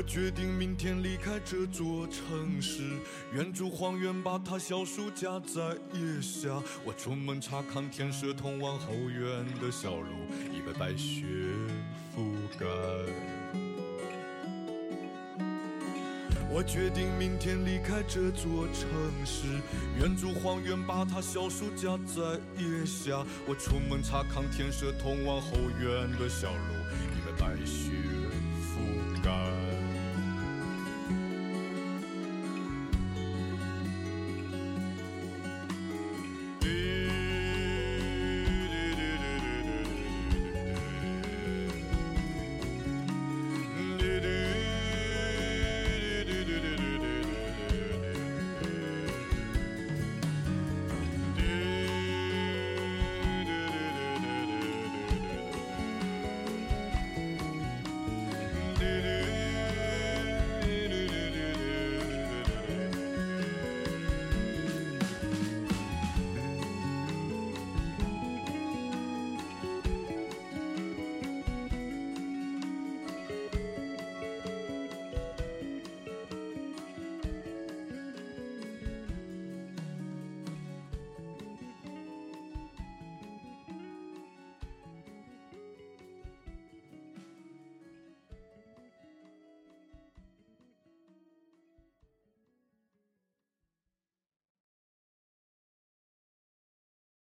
[0.00, 2.80] 我决定明天离开这座城市，
[3.34, 6.48] 远住荒原，把它小树夹在腋下。
[6.86, 10.08] 我出门查看天色通往后院的小路，
[10.54, 11.26] 已被白雪
[12.16, 12.64] 覆盖。
[16.50, 18.88] 我决定明天离开这座城
[19.26, 19.48] 市，
[19.98, 23.22] 远住荒原，把它小树夹在腋下。
[23.46, 26.72] 我出门查看天色通往后院的小路，